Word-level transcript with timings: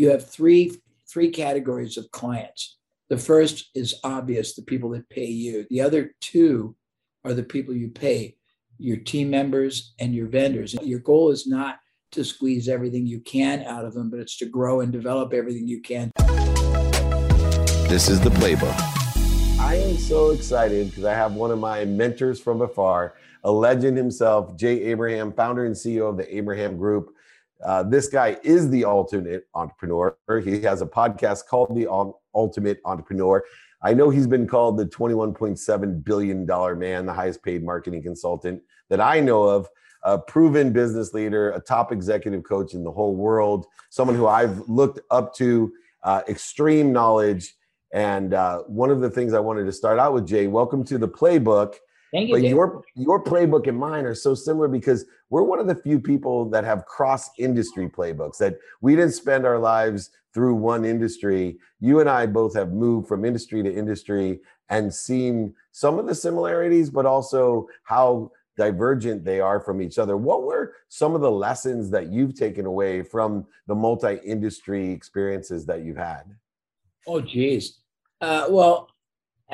you 0.00 0.08
have 0.08 0.26
three 0.26 0.72
three 1.12 1.28
categories 1.28 1.98
of 1.98 2.10
clients. 2.10 2.78
The 3.10 3.18
first 3.18 3.68
is 3.74 3.96
obvious, 4.02 4.54
the 4.54 4.62
people 4.62 4.88
that 4.90 5.06
pay 5.10 5.26
you. 5.26 5.66
The 5.68 5.82
other 5.82 6.14
two 6.22 6.74
are 7.22 7.34
the 7.34 7.42
people 7.42 7.74
you 7.74 7.88
pay, 7.88 8.36
your 8.78 8.96
team 8.96 9.28
members 9.28 9.92
and 9.98 10.14
your 10.14 10.28
vendors. 10.28 10.72
Your 10.72 11.00
goal 11.00 11.30
is 11.30 11.46
not 11.46 11.80
to 12.12 12.24
squeeze 12.24 12.66
everything 12.66 13.06
you 13.06 13.20
can 13.20 13.62
out 13.64 13.84
of 13.84 13.92
them, 13.92 14.08
but 14.08 14.20
it's 14.20 14.38
to 14.38 14.46
grow 14.46 14.80
and 14.80 14.90
develop 14.90 15.34
everything 15.34 15.68
you 15.68 15.82
can. 15.82 16.12
This 17.90 18.08
is 18.08 18.20
the 18.22 18.30
playbook. 18.30 18.74
I 19.60 19.74
am 19.74 19.98
so 19.98 20.30
excited 20.30 20.88
because 20.88 21.04
I 21.04 21.12
have 21.12 21.34
one 21.34 21.50
of 21.50 21.58
my 21.58 21.84
mentors 21.84 22.40
from 22.40 22.62
afar, 22.62 23.16
a 23.44 23.52
legend 23.52 23.98
himself, 23.98 24.56
Jay 24.56 24.82
Abraham, 24.84 25.30
founder 25.30 25.66
and 25.66 25.74
CEO 25.74 26.08
of 26.08 26.16
the 26.16 26.34
Abraham 26.34 26.78
Group. 26.78 27.14
Uh, 27.64 27.82
this 27.82 28.08
guy 28.08 28.38
is 28.42 28.70
the 28.70 28.84
ultimate 28.84 29.46
entrepreneur. 29.54 30.16
He 30.44 30.62
has 30.62 30.82
a 30.82 30.86
podcast 30.86 31.46
called 31.46 31.74
The 31.76 31.86
Ultimate 32.34 32.80
Entrepreneur. 32.84 33.44
I 33.82 33.94
know 33.94 34.10
he's 34.10 34.26
been 34.26 34.46
called 34.46 34.78
the 34.78 34.86
$21.7 34.86 36.04
billion 36.04 36.46
man, 36.78 37.06
the 37.06 37.12
highest 37.12 37.42
paid 37.42 37.64
marketing 37.64 38.02
consultant 38.02 38.62
that 38.88 39.00
I 39.00 39.20
know 39.20 39.44
of 39.44 39.68
a 40.02 40.18
proven 40.18 40.72
business 40.72 41.12
leader, 41.12 41.50
a 41.52 41.60
top 41.60 41.92
executive 41.92 42.44
coach 42.44 42.74
in 42.74 42.84
the 42.84 42.90
whole 42.90 43.14
world, 43.14 43.66
someone 43.90 44.16
who 44.16 44.26
I've 44.26 44.58
looked 44.68 45.00
up 45.10 45.34
to, 45.36 45.72
uh, 46.02 46.22
extreme 46.28 46.92
knowledge. 46.92 47.54
And 47.92 48.34
uh, 48.34 48.60
one 48.60 48.90
of 48.90 49.00
the 49.00 49.10
things 49.10 49.34
I 49.34 49.40
wanted 49.40 49.64
to 49.64 49.72
start 49.72 49.98
out 49.98 50.14
with, 50.14 50.26
Jay, 50.26 50.46
welcome 50.46 50.84
to 50.84 50.96
the 50.96 51.08
playbook. 51.08 51.74
Thank 52.12 52.28
you. 52.28 52.34
But 52.34 52.42
Dave. 52.42 52.50
your 52.50 52.82
your 52.94 53.22
playbook 53.22 53.68
and 53.68 53.78
mine 53.78 54.04
are 54.04 54.14
so 54.14 54.34
similar 54.34 54.68
because 54.68 55.04
we're 55.30 55.42
one 55.42 55.60
of 55.60 55.66
the 55.66 55.74
few 55.74 56.00
people 56.00 56.48
that 56.50 56.64
have 56.64 56.86
cross 56.86 57.30
industry 57.38 57.88
playbooks 57.88 58.38
that 58.38 58.58
we 58.80 58.96
didn't 58.96 59.12
spend 59.12 59.46
our 59.46 59.58
lives 59.58 60.10
through 60.34 60.54
one 60.54 60.84
industry. 60.84 61.58
You 61.80 62.00
and 62.00 62.08
I 62.08 62.26
both 62.26 62.54
have 62.54 62.72
moved 62.72 63.08
from 63.08 63.24
industry 63.24 63.62
to 63.62 63.72
industry 63.72 64.40
and 64.68 64.92
seen 64.92 65.54
some 65.72 65.98
of 65.98 66.06
the 66.06 66.14
similarities, 66.14 66.90
but 66.90 67.06
also 67.06 67.68
how 67.84 68.30
divergent 68.56 69.24
they 69.24 69.40
are 69.40 69.60
from 69.60 69.80
each 69.80 69.98
other. 69.98 70.16
What 70.16 70.42
were 70.42 70.74
some 70.88 71.14
of 71.14 71.20
the 71.20 71.30
lessons 71.30 71.90
that 71.90 72.12
you've 72.12 72.34
taken 72.34 72.66
away 72.66 73.02
from 73.02 73.46
the 73.66 73.74
multi-industry 73.74 74.90
experiences 74.90 75.66
that 75.66 75.82
you've 75.82 75.96
had? 75.96 76.24
Oh, 77.06 77.20
geez. 77.20 77.78
Uh, 78.20 78.46
well, 78.50 78.90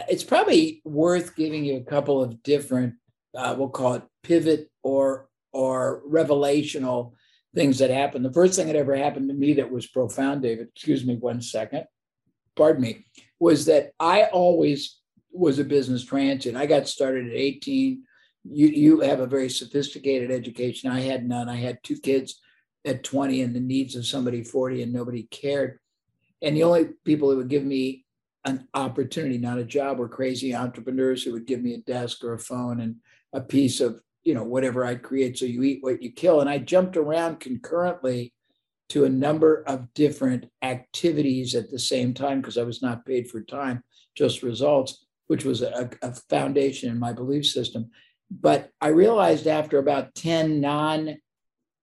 it's 0.09 0.25
probably 0.25 0.83
worth 0.85 1.37
giving 1.37 1.65
you 1.65 1.77
a 1.77 1.85
couple 1.85 2.23
of 2.23 2.43
different, 2.43 2.95
uh, 3.37 3.55
we'll 3.59 3.69
call 3.69 3.95
it 3.95 4.03
pivot 4.23 4.71
or 4.83 5.29
or 5.53 6.03
revelational 6.07 7.13
things 7.55 7.79
that 7.79 7.91
happened. 7.91 8.25
The 8.25 8.33
first 8.33 8.57
thing 8.57 8.67
that 8.67 8.77
ever 8.77 8.95
happened 8.95 9.29
to 9.31 9.35
me 9.35 9.55
that 9.55 9.71
was 9.71 9.87
profound, 9.87 10.43
David. 10.43 10.69
Excuse 10.75 11.05
me, 11.05 11.17
one 11.17 11.41
second. 11.41 11.85
Pardon 12.57 12.83
me. 12.83 13.05
Was 13.39 13.67
that 13.67 13.93
I 13.99 14.25
always 14.25 14.99
was 15.33 15.59
a 15.59 15.65
business 15.65 16.05
transient. 16.05 16.57
I 16.57 16.67
got 16.67 16.89
started 16.89 17.29
at 17.29 17.35
18 17.35 18.03
you 18.51 18.69
you 18.69 19.01
have 19.01 19.21
a 19.21 19.27
very 19.27 19.49
sophisticated 19.49 20.31
education. 20.31 20.91
I 20.91 21.01
had 21.01 21.27
none. 21.27 21.49
I 21.49 21.57
had 21.57 21.83
two 21.83 21.97
kids 21.97 22.41
at 22.85 23.03
20 23.03 23.43
and 23.43 23.55
the 23.55 23.61
needs 23.61 23.97
of 23.97 24.07
somebody 24.07 24.45
40 24.45 24.83
and 24.83 24.93
nobody 24.93 25.25
cared. 25.25 25.79
And 26.43 26.57
the 26.57 26.63
only 26.63 26.91
people 27.05 27.31
who 27.31 27.39
would 27.39 27.49
give 27.49 27.65
me 27.65 28.06
an 28.47 28.67
opportunity, 28.75 29.39
not 29.39 29.59
a 29.59 29.65
job, 29.65 29.99
were 29.99 30.09
crazy 30.09 30.55
entrepreneurs 30.55 31.23
who 31.23 31.33
would 31.33 31.47
give 31.47 31.63
me 31.63 31.75
a 31.75 31.79
desk 31.79 32.25
or 32.25 32.33
a 32.33 32.39
phone 32.39 32.81
and 32.81 32.97
a 33.33 33.41
piece 33.41 33.81
of, 33.81 34.01
you 34.25 34.35
know, 34.35 34.45
whatever 34.45 34.85
I'd 34.85 35.03
create. 35.03 35.37
So 35.37 35.45
you 35.45 35.63
eat 35.65 35.83
what 35.83 36.03
you 36.03 36.13
kill. 36.13 36.41
And 36.41 36.49
I 36.49 36.59
jumped 36.59 36.97
around 36.97 37.41
concurrently 37.41 38.33
to 38.91 39.05
a 39.05 39.11
number 39.11 39.65
of 39.67 39.93
different 39.95 40.47
activities 40.63 41.55
at 41.57 41.71
the 41.71 41.79
same 41.79 42.15
time 42.15 42.41
because 42.41 42.57
I 42.57 42.63
was 42.63 42.81
not 42.81 43.05
paid 43.05 43.29
for 43.29 43.41
time, 43.43 43.83
just 44.15 44.45
results, 44.45 45.05
which 45.27 45.45
was 45.45 45.63
a, 45.63 45.91
a 46.03 46.15
foundation 46.31 46.91
in 46.91 46.99
my 46.99 47.13
belief 47.13 47.47
system. 47.47 47.91
But 48.31 48.71
I 48.81 48.89
realized 48.89 49.49
after 49.49 49.79
about 49.79 50.15
10 50.15 50.61
non 50.61 51.17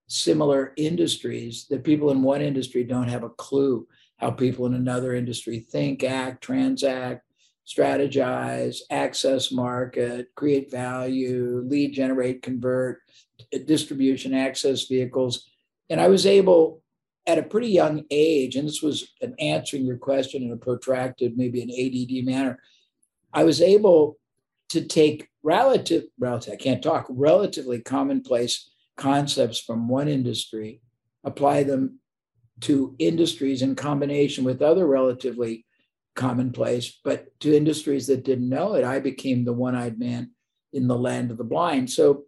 similar 0.07 0.73
industries 0.77 1.65
that 1.69 1.83
people 1.83 2.11
in 2.11 2.21
one 2.21 2.41
industry 2.41 2.83
don't 2.83 3.07
have 3.07 3.23
a 3.23 3.29
clue 3.29 3.87
how 4.23 4.31
people 4.31 4.65
in 4.65 4.73
another 4.73 5.13
industry 5.13 5.59
think, 5.59 6.01
act, 6.01 6.41
transact, 6.41 7.25
strategize, 7.67 8.77
access 8.89 9.51
market, 9.51 10.27
create 10.35 10.71
value, 10.71 11.61
lead 11.67 11.93
generate, 11.93 12.41
convert, 12.41 13.01
distribution, 13.65 14.33
access 14.33 14.85
vehicles. 14.85 15.49
And 15.89 15.99
I 15.99 16.07
was 16.07 16.25
able 16.25 16.81
at 17.27 17.37
a 17.37 17.43
pretty 17.43 17.67
young 17.67 18.05
age, 18.09 18.55
and 18.55 18.65
this 18.65 18.81
was 18.81 19.11
an 19.21 19.35
answering 19.39 19.85
your 19.85 19.97
question 19.97 20.41
in 20.41 20.51
a 20.51 20.57
protracted, 20.57 21.37
maybe 21.37 21.61
an 21.61 21.69
ADD 21.69 22.25
manner, 22.25 22.59
I 23.33 23.43
was 23.43 23.61
able 23.61 24.17
to 24.69 24.85
take 24.85 25.27
relative, 25.43 26.05
relative, 26.17 26.53
I 26.53 26.57
can't 26.57 26.81
talk, 26.81 27.07
relatively 27.09 27.81
commonplace 27.81 28.69
concepts 28.95 29.59
from 29.59 29.89
one 29.89 30.07
industry, 30.07 30.79
apply 31.25 31.63
them 31.63 31.99
to 32.61 32.95
industries 32.99 33.61
in 33.61 33.75
combination 33.75 34.43
with 34.43 34.61
other 34.61 34.85
relatively 34.85 35.65
commonplace, 36.15 36.99
but 37.03 37.27
to 37.39 37.55
industries 37.55 38.07
that 38.07 38.23
didn't 38.23 38.49
know 38.49 38.75
it, 38.75 38.83
I 38.83 38.99
became 38.99 39.43
the 39.43 39.53
one 39.53 39.75
eyed 39.75 39.99
man 39.99 40.31
in 40.71 40.87
the 40.87 40.97
land 40.97 41.31
of 41.31 41.37
the 41.37 41.43
blind. 41.43 41.89
So, 41.89 42.23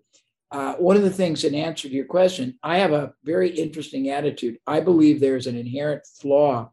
uh, 0.52 0.76
one 0.76 0.96
of 0.96 1.02
the 1.02 1.10
things 1.10 1.44
in 1.44 1.56
answer 1.56 1.90
to 1.90 1.94
your 1.94 2.06
question, 2.06 2.58
I 2.64 2.78
have 2.78 2.94
a 2.94 3.14
very 3.24 3.50
interesting 3.50 4.10
attitude. 4.10 4.58
I 4.66 4.80
believe 4.80 5.20
there's 5.20 5.48
an 5.48 5.58
inherent 5.58 6.06
flaw 6.06 6.72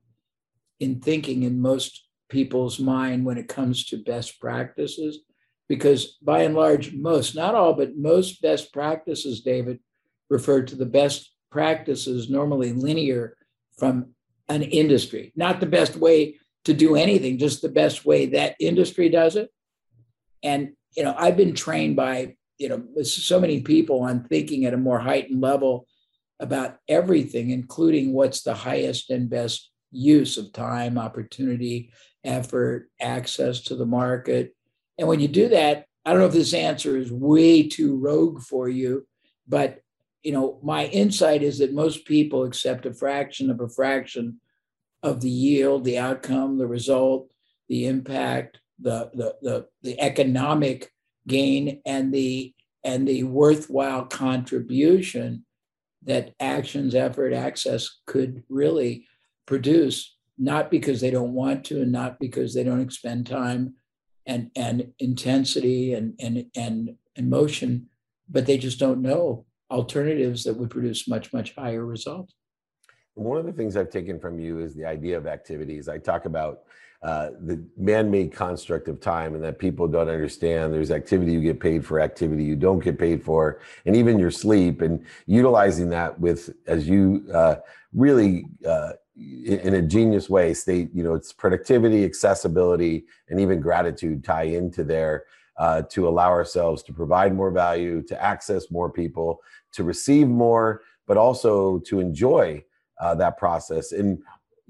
in 0.78 1.00
thinking 1.00 1.42
in 1.42 1.60
most 1.60 2.06
people's 2.28 2.78
mind 2.78 3.24
when 3.24 3.38
it 3.38 3.48
comes 3.48 3.86
to 3.86 4.02
best 4.02 4.40
practices 4.40 5.20
because 5.68 6.18
by 6.22 6.42
and 6.42 6.54
large, 6.54 6.92
most, 6.92 7.34
not 7.34 7.54
all, 7.54 7.72
but 7.72 7.96
most 7.96 8.42
best 8.42 8.72
practices, 8.72 9.40
David, 9.40 9.80
refer 10.28 10.62
to 10.62 10.76
the 10.76 10.86
best 10.86 11.32
practices 11.50 12.28
normally 12.28 12.72
linear 12.72 13.36
from 13.78 14.14
an 14.48 14.62
industry, 14.62 15.32
not 15.36 15.60
the 15.60 15.66
best 15.66 15.96
way 15.96 16.36
to 16.64 16.74
do 16.74 16.94
anything, 16.94 17.38
just 17.38 17.62
the 17.62 17.68
best 17.68 18.04
way 18.04 18.26
that 18.26 18.56
industry 18.60 19.08
does 19.08 19.36
it. 19.36 19.50
And, 20.42 20.72
you 20.96 21.02
know, 21.02 21.14
I've 21.16 21.36
been 21.36 21.54
trained 21.54 21.96
by, 21.96 22.36
you 22.58 22.68
know, 22.68 23.02
so 23.02 23.40
many 23.40 23.62
people 23.62 24.02
on 24.02 24.24
thinking 24.24 24.64
at 24.64 24.74
a 24.74 24.78
more 24.78 24.98
heightened 24.98 25.40
level 25.40 25.86
about 26.38 26.76
everything, 26.88 27.50
including 27.50 28.12
what's 28.12 28.42
the 28.42 28.54
highest 28.54 29.10
and 29.10 29.30
best 29.30 29.70
use 29.90 30.38
of 30.38 30.52
time, 30.52 30.98
opportunity, 30.98 31.92
effort, 32.24 32.88
access 33.00 33.60
to 33.60 33.76
the 33.76 33.86
market, 33.86 34.54
and 34.98 35.08
when 35.08 35.20
you 35.20 35.28
do 35.28 35.48
that, 35.48 35.86
I 36.04 36.10
don't 36.10 36.20
know 36.20 36.26
if 36.26 36.32
this 36.32 36.54
answer 36.54 36.96
is 36.96 37.12
way 37.12 37.68
too 37.68 37.96
rogue 37.96 38.40
for 38.40 38.68
you, 38.68 39.06
but 39.48 39.80
you 40.22 40.32
know, 40.32 40.58
my 40.62 40.86
insight 40.86 41.42
is 41.42 41.58
that 41.58 41.74
most 41.74 42.04
people 42.04 42.44
accept 42.44 42.86
a 42.86 42.94
fraction 42.94 43.50
of 43.50 43.60
a 43.60 43.68
fraction 43.68 44.40
of 45.02 45.20
the 45.20 45.30
yield, 45.30 45.84
the 45.84 45.98
outcome, 45.98 46.58
the 46.58 46.66
result, 46.66 47.30
the 47.68 47.86
impact, 47.86 48.60
the 48.78 49.10
the 49.14 49.36
the, 49.42 49.66
the 49.82 50.00
economic 50.00 50.92
gain, 51.26 51.80
and 51.84 52.12
the 52.12 52.54
and 52.84 53.06
the 53.06 53.24
worthwhile 53.24 54.04
contribution 54.04 55.44
that 56.04 56.34
actions, 56.40 56.94
effort, 56.94 57.32
access 57.32 58.00
could 58.06 58.42
really 58.48 59.06
produce, 59.46 60.16
not 60.38 60.70
because 60.70 61.00
they 61.00 61.10
don't 61.10 61.32
want 61.32 61.64
to 61.64 61.80
and 61.82 61.92
not 61.92 62.18
because 62.18 62.54
they 62.54 62.64
don't 62.64 62.80
expend 62.80 63.26
time 63.26 63.74
and 64.26 64.50
and 64.54 64.92
intensity 65.00 65.94
and 65.94 66.14
and 66.20 66.46
and 66.54 66.96
emotion, 67.16 67.88
but 68.28 68.46
they 68.46 68.56
just 68.56 68.78
don't 68.78 69.02
know 69.02 69.46
alternatives 69.72 70.44
that 70.44 70.54
would 70.54 70.70
produce 70.70 71.08
much 71.08 71.32
much 71.32 71.54
higher 71.54 71.84
results. 71.84 72.34
One 73.14 73.38
of 73.38 73.46
the 73.46 73.52
things 73.52 73.76
I've 73.76 73.90
taken 73.90 74.18
from 74.18 74.38
you 74.38 74.60
is 74.60 74.74
the 74.74 74.86
idea 74.86 75.16
of 75.18 75.26
activities. 75.26 75.88
I 75.88 75.98
talk 75.98 76.24
about 76.24 76.60
uh, 77.02 77.30
the 77.40 77.62
man-made 77.76 78.32
construct 78.32 78.86
of 78.86 79.00
time 79.00 79.34
and 79.34 79.42
that 79.42 79.58
people 79.58 79.88
don't 79.88 80.08
understand 80.08 80.72
there's 80.72 80.92
activity 80.92 81.32
you 81.32 81.40
get 81.40 81.58
paid 81.58 81.84
for 81.84 81.98
activity 81.98 82.44
you 82.44 82.54
don't 82.54 82.78
get 82.78 82.96
paid 82.96 83.20
for 83.20 83.58
and 83.86 83.96
even 83.96 84.20
your 84.20 84.30
sleep 84.30 84.82
and 84.82 85.04
utilizing 85.26 85.90
that 85.90 86.16
with 86.20 86.54
as 86.68 86.88
you 86.88 87.24
uh, 87.34 87.56
really 87.92 88.46
uh, 88.64 88.92
in 89.16 89.74
a 89.74 89.82
genius 89.82 90.30
way 90.30 90.54
state 90.54 90.90
you 90.94 91.02
know 91.02 91.14
it's 91.14 91.32
productivity 91.32 92.04
accessibility 92.04 93.04
and 93.30 93.40
even 93.40 93.60
gratitude 93.60 94.22
tie 94.22 94.44
into 94.44 94.84
there 94.84 95.24
uh, 95.58 95.82
to 95.82 96.06
allow 96.08 96.30
ourselves 96.30 96.84
to 96.84 96.92
provide 96.92 97.34
more 97.34 97.50
value 97.50 98.00
to 98.00 98.22
access 98.22 98.70
more 98.70 98.88
people 98.88 99.40
to 99.72 99.84
receive 99.84 100.28
more 100.28 100.82
but 101.06 101.16
also 101.16 101.78
to 101.80 102.00
enjoy 102.00 102.62
uh, 103.00 103.14
that 103.14 103.36
process 103.36 103.92
and 103.92 104.22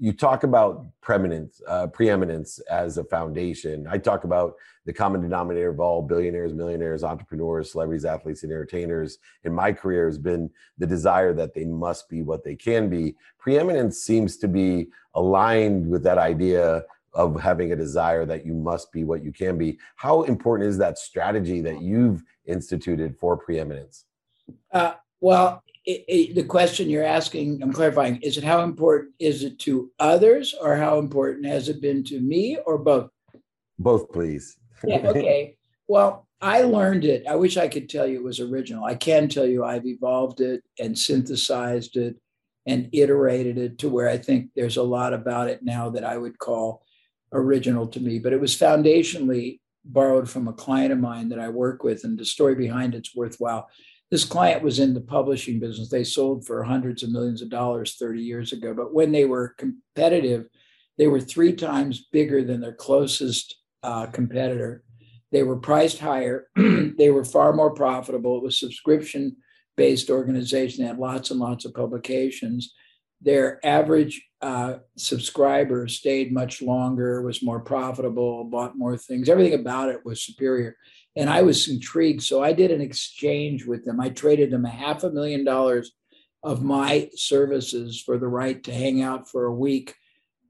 you 0.03 0.11
talk 0.11 0.43
about 0.43 0.85
preeminence, 1.01 1.61
uh, 1.65 1.87
preeminence 1.87 2.59
as 2.69 2.97
a 2.97 3.05
foundation. 3.05 3.87
I 3.89 3.97
talk 3.97 4.25
about 4.25 4.55
the 4.85 4.91
common 4.91 5.21
denominator 5.21 5.69
of 5.69 5.79
all 5.79 6.01
billionaires, 6.01 6.53
millionaires, 6.53 7.05
entrepreneurs, 7.05 7.71
celebrities, 7.71 8.03
athletes, 8.03 8.43
and 8.43 8.51
entertainers 8.51 9.19
in 9.45 9.53
my 9.53 9.71
career 9.71 10.05
has 10.07 10.17
been 10.17 10.49
the 10.77 10.87
desire 10.87 11.33
that 11.35 11.53
they 11.53 11.63
must 11.63 12.09
be 12.09 12.21
what 12.21 12.43
they 12.43 12.53
can 12.53 12.89
be. 12.89 13.15
Preeminence 13.39 13.99
seems 13.99 14.35
to 14.37 14.47
be 14.49 14.87
aligned 15.13 15.87
with 15.89 16.03
that 16.03 16.17
idea 16.17 16.83
of 17.13 17.39
having 17.39 17.71
a 17.71 17.75
desire 17.77 18.25
that 18.25 18.45
you 18.45 18.53
must 18.53 18.91
be 18.91 19.05
what 19.05 19.23
you 19.23 19.31
can 19.31 19.57
be. 19.57 19.79
How 19.95 20.23
important 20.23 20.67
is 20.67 20.77
that 20.79 20.97
strategy 20.97 21.61
that 21.61 21.81
you've 21.81 22.23
instituted 22.45 23.15
for 23.17 23.37
preeminence? 23.37 24.03
Uh, 24.71 24.93
well, 25.21 25.63
it, 25.85 26.05
it, 26.07 26.35
the 26.35 26.43
question 26.43 26.89
you're 26.89 27.03
asking, 27.03 27.61
I'm 27.61 27.73
clarifying, 27.73 28.17
is 28.21 28.37
it 28.37 28.43
how 28.43 28.61
important 28.63 29.13
is 29.19 29.43
it 29.43 29.59
to 29.59 29.91
others 29.99 30.55
or 30.59 30.75
how 30.75 30.99
important 30.99 31.45
has 31.45 31.69
it 31.69 31.81
been 31.81 32.03
to 32.05 32.19
me 32.19 32.57
or 32.65 32.77
both? 32.77 33.09
Both, 33.79 34.11
please. 34.11 34.57
yeah, 34.85 34.97
okay. 35.05 35.57
Well, 35.87 36.27
I 36.41 36.61
learned 36.61 37.05
it. 37.05 37.25
I 37.27 37.35
wish 37.35 37.57
I 37.57 37.67
could 37.67 37.89
tell 37.89 38.05
you 38.05 38.17
it 38.17 38.23
was 38.23 38.39
original. 38.39 38.83
I 38.83 38.95
can 38.95 39.29
tell 39.29 39.45
you 39.45 39.63
I've 39.63 39.85
evolved 39.85 40.41
it 40.41 40.63
and 40.79 40.97
synthesized 40.97 41.95
it 41.95 42.17
and 42.65 42.89
iterated 42.93 43.57
it 43.57 43.77
to 43.79 43.89
where 43.89 44.09
I 44.09 44.17
think 44.17 44.49
there's 44.55 44.77
a 44.77 44.83
lot 44.83 45.13
about 45.13 45.49
it 45.49 45.63
now 45.63 45.89
that 45.91 46.03
I 46.03 46.17
would 46.17 46.39
call 46.39 46.85
original 47.31 47.87
to 47.87 47.99
me. 47.99 48.19
But 48.19 48.33
it 48.33 48.41
was 48.41 48.57
foundationally 48.57 49.59
borrowed 49.85 50.29
from 50.29 50.47
a 50.47 50.53
client 50.53 50.93
of 50.93 50.99
mine 50.99 51.29
that 51.29 51.39
I 51.39 51.49
work 51.49 51.83
with, 51.83 52.03
and 52.03 52.17
the 52.17 52.25
story 52.25 52.55
behind 52.55 52.95
it's 52.95 53.15
worthwhile. 53.15 53.69
This 54.13 54.25
client 54.25 54.61
was 54.61 54.77
in 54.77 54.93
the 54.93 55.01
publishing 55.01 55.59
business. 55.59 55.89
They 55.89 56.03
sold 56.03 56.45
for 56.45 56.61
hundreds 56.61 57.01
of 57.01 57.09
millions 57.09 57.41
of 57.41 57.49
dollars 57.49 57.95
30 57.95 58.21
years 58.21 58.51
ago. 58.51 58.71
But 58.71 58.93
when 58.93 59.11
they 59.11 59.25
were 59.25 59.55
competitive, 59.57 60.45
they 60.99 61.07
were 61.07 61.19
three 61.19 61.53
times 61.53 62.05
bigger 62.11 62.43
than 62.43 62.61
their 62.61 62.75
closest 62.75 63.55
uh, 63.81 64.05
competitor. 64.05 64.83
They 65.31 65.41
were 65.41 65.57
priced 65.57 65.97
higher. 65.97 66.45
they 66.55 67.09
were 67.09 67.25
far 67.25 67.53
more 67.53 67.73
profitable. 67.73 68.37
It 68.37 68.43
was 68.43 68.59
subscription 68.59 69.35
based 69.77 70.11
organization. 70.11 70.83
They 70.83 70.89
had 70.89 70.99
lots 70.99 71.31
and 71.31 71.39
lots 71.39 71.65
of 71.65 71.73
publications. 71.73 72.71
Their 73.19 73.65
average 73.65 74.23
uh, 74.43 74.75
subscriber 74.95 75.87
stayed 75.87 76.31
much 76.31 76.61
longer, 76.61 77.23
was 77.23 77.41
more 77.41 77.61
profitable, 77.61 78.43
bought 78.43 78.77
more 78.77 78.95
things. 78.95 79.27
Everything 79.27 79.59
about 79.59 79.89
it 79.89 80.05
was 80.05 80.21
superior 80.21 80.77
and 81.15 81.29
I 81.29 81.41
was 81.43 81.67
intrigued. 81.67 82.23
So 82.23 82.43
I 82.43 82.53
did 82.53 82.71
an 82.71 82.81
exchange 82.81 83.65
with 83.65 83.85
them. 83.85 83.99
I 83.99 84.09
traded 84.09 84.51
them 84.51 84.65
a 84.65 84.69
half 84.69 85.03
a 85.03 85.11
million 85.11 85.43
dollars 85.43 85.91
of 86.43 86.63
my 86.63 87.09
services 87.15 88.01
for 88.01 88.17
the 88.17 88.27
right 88.27 88.63
to 88.63 88.73
hang 88.73 89.01
out 89.01 89.29
for 89.29 89.45
a 89.45 89.53
week 89.53 89.95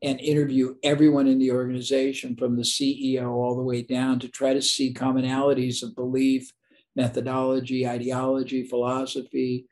and 0.01 0.19
interview 0.19 0.75
everyone 0.83 1.27
in 1.27 1.39
the 1.39 1.51
organization 1.51 2.35
from 2.35 2.55
the 2.55 2.63
CEO 2.63 3.31
all 3.31 3.55
the 3.55 3.61
way 3.61 3.81
down 3.81 4.19
to 4.19 4.27
try 4.27 4.53
to 4.53 4.61
see 4.61 4.93
commonalities 4.93 5.83
of 5.83 5.95
belief, 5.95 6.51
methodology, 6.95 7.87
ideology, 7.87 8.63
philosophy, 8.63 9.65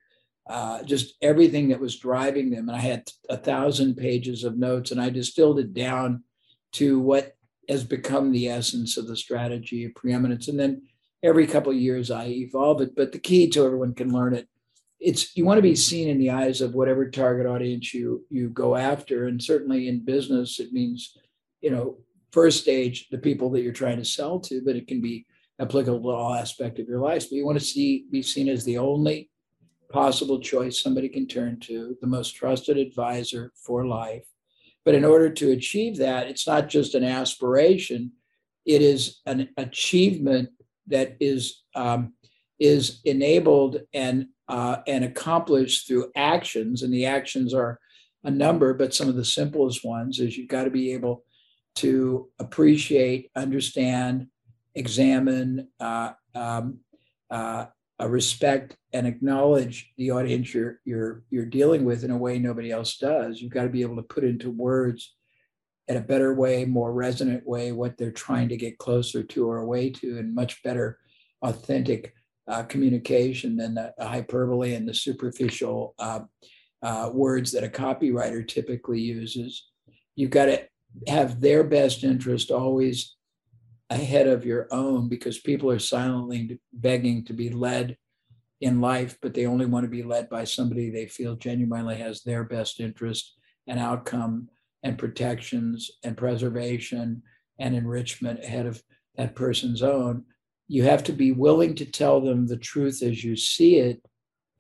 uh, 0.50 0.84
just 0.84 1.16
everything 1.22 1.70
that 1.70 1.80
was 1.80 1.98
driving 1.98 2.50
them. 2.50 2.70
And 2.70 2.78
I 2.78 2.82
had 2.82 3.10
a 3.30 3.38
thousand 3.38 3.96
pages 3.96 4.44
of 4.44 4.58
notes 4.58 4.92
and 4.92 5.02
I 5.02 5.10
distilled 5.10 5.60
it 5.60 5.74
down 5.74 6.24
to 6.74 7.00
what 7.00 7.36
has 7.72 7.84
become 7.84 8.32
the 8.32 8.50
essence 8.50 8.98
of 8.98 9.08
the 9.08 9.16
strategy 9.16 9.86
of 9.86 9.96
preeminence. 9.96 10.48
And 10.48 10.60
then 10.60 10.82
every 11.24 11.48
couple 11.48 11.72
of 11.72 11.78
years 11.78 12.12
I 12.12 12.26
evolve 12.26 12.82
it. 12.82 12.96
But 12.96 13.14
the 13.14 13.20
key 13.20 13.50
to 13.50 13.66
everyone 13.66 13.94
can 13.94 14.12
learn 14.12 14.34
it. 14.34 14.48
It's 15.00 15.36
you 15.36 15.46
want 15.46 15.58
to 15.58 15.64
be 15.64 15.76
seen 15.76 16.10
in 16.10 16.20
the 16.20 16.30
eyes 16.30 16.62
of 16.62 16.76
whatever 16.76 17.10
target 17.10 17.48
audience 17.48 17.94
you 17.94 18.26
you 18.30 18.50
go 18.50 18.76
after. 18.76 19.28
And 19.28 19.42
certainly 19.42 19.88
in 19.88 20.06
business, 20.06 20.60
it 20.60 20.74
means, 20.74 21.18
you 21.62 21.72
know, 21.72 21.98
first 22.32 22.62
stage, 22.62 23.08
the 23.10 23.18
people 23.18 23.50
that 23.52 23.62
you're 23.62 23.74
trying 23.74 23.98
to 23.98 24.06
sell 24.06 24.40
to, 24.42 24.62
but 24.64 24.76
it 24.76 24.88
can 24.88 25.02
be 25.02 25.26
applicable 25.60 26.12
to 26.12 26.16
all 26.16 26.34
aspect 26.34 26.78
of 26.78 26.88
your 26.88 27.00
life. 27.00 27.24
But 27.30 27.38
you 27.38 27.46
want 27.46 27.58
to 27.58 27.66
see 27.66 28.06
be 28.12 28.22
seen 28.22 28.50
as 28.50 28.64
the 28.64 28.78
only 28.78 29.30
possible 29.90 30.40
choice 30.40 30.82
somebody 30.82 31.10
can 31.10 31.28
turn 31.28 31.60
to, 31.62 31.98
the 32.02 32.08
most 32.08 32.32
trusted 32.36 32.78
advisor 32.78 33.52
for 33.56 33.86
life 33.86 34.31
but 34.86 34.96
in 34.96 35.06
order 35.06 35.30
to 35.30 35.52
achieve 35.52 35.98
that, 35.98 36.28
it's 36.28 36.48
not 36.48 36.70
just 36.70 36.96
an 36.96 37.04
aspiration, 37.04 38.12
it 38.66 38.82
is 38.82 39.22
an 39.26 39.50
achievement 39.58 40.50
that 40.88 41.16
is, 41.20 41.64
um, 41.76 42.14
is 42.60 43.02
enabled 43.06 43.82
and, 43.94 44.28
uh, 44.48 44.78
and 44.88 45.04
accomplished 45.04 45.88
through 45.88 46.12
actions. 46.16 46.84
And 46.84 46.94
the 46.94 47.06
actions 47.06 47.54
are 47.54 47.80
a 48.24 48.32
number, 48.32 48.74
but 48.74 48.94
some 48.94 49.10
of 49.10 49.16
the 49.16 49.26
simplest 49.26 49.84
ones 49.84 50.20
is 50.20 50.38
you've 50.38 50.48
got 50.50 50.66
to 50.66 50.70
be 50.70 50.94
able 50.94 51.24
to 51.76 52.30
appreciate, 52.40 53.32
understand, 53.36 54.28
examine, 54.76 55.68
uh, 55.80 56.12
um, 56.36 56.80
uh, 57.30 57.66
respect 58.08 58.76
and 58.94 59.06
acknowledge 59.06 59.92
the 59.98 60.12
audience 60.12 60.54
you're 60.54 60.80
you're 60.86 61.24
you're 61.30 61.46
dealing 61.46 61.86
with 61.86 62.04
in 62.04 62.12
a 62.12 62.18
way 62.18 62.40
nobody 62.40 62.72
else 62.72 62.98
does. 62.98 63.42
You've 63.42 63.54
got 63.54 63.64
to 63.64 63.70
be 63.70 63.82
able 63.82 63.98
to 63.98 64.04
put 64.04 64.24
into 64.24 64.50
words 64.50 65.16
in 65.88 65.98
a 65.98 66.02
better 66.02 66.34
way, 66.34 66.64
more 66.66 66.94
resonant 66.94 67.46
way, 67.46 67.72
what 67.72 67.98
they're 67.98 68.12
trying 68.12 68.50
to 68.50 68.58
get 68.58 68.78
closer 68.78 69.24
to 69.24 69.50
or 69.50 69.58
away 69.58 69.90
to, 69.90 70.18
and 70.18 70.34
much 70.34 70.64
better, 70.64 70.98
authentic 71.42 72.14
uh, 72.48 72.64
communication 72.64 73.58
than 73.58 73.76
the, 73.76 73.94
the, 73.98 74.08
hyperbole 74.08 74.74
and 74.74 74.88
the 74.88 74.94
superficial 74.94 75.94
uh, 76.00 76.22
uh, 76.82 77.10
words 77.14 77.52
that 77.52 77.64
a 77.64 77.68
copywriter 77.68 78.48
typically 78.48 79.02
uses. 79.02 79.70
You've 80.16 80.32
got 80.32 80.46
to 80.46 80.64
have 81.08 81.42
their 81.42 81.64
best 81.64 82.04
interest 82.04 82.52
always 82.52 83.16
ahead 83.92 84.28
of 84.28 84.46
your 84.46 84.68
own 84.72 85.10
because 85.10 85.38
people 85.38 85.70
are 85.70 85.80
silently 85.80 86.60
begging 86.72 87.26
to 87.26 87.34
be 87.34 87.50
led 87.50 87.98
in 88.62 88.80
life, 88.80 89.18
but 89.22 89.34
they 89.34 89.46
only 89.46 89.66
want 89.66 89.84
to 89.84 89.90
be 89.90 90.02
led 90.02 90.30
by 90.30 90.46
somebody 90.46 90.90
they 90.90 91.08
feel 91.08 91.36
genuinely 91.36 91.98
has 91.98 92.24
their 92.24 92.46
best 92.46 92.80
interest 92.80 93.36
and 93.68 93.80
outcome 93.80 94.48
and 94.82 94.98
protections 94.98 95.92
and 96.04 96.16
preservation 96.16 97.22
and 97.60 97.76
enrichment 97.76 98.40
ahead 98.44 98.66
of 98.66 98.82
that 99.18 99.36
person's 99.36 99.84
own. 99.84 100.24
You 100.70 100.84
have 100.84 101.04
to 101.04 101.12
be 101.12 101.34
willing 101.34 101.76
to 101.76 101.86
tell 101.86 102.22
them 102.22 102.48
the 102.48 102.58
truth 102.58 103.04
as 103.04 103.24
you 103.24 103.36
see 103.36 103.76
it. 103.76 104.02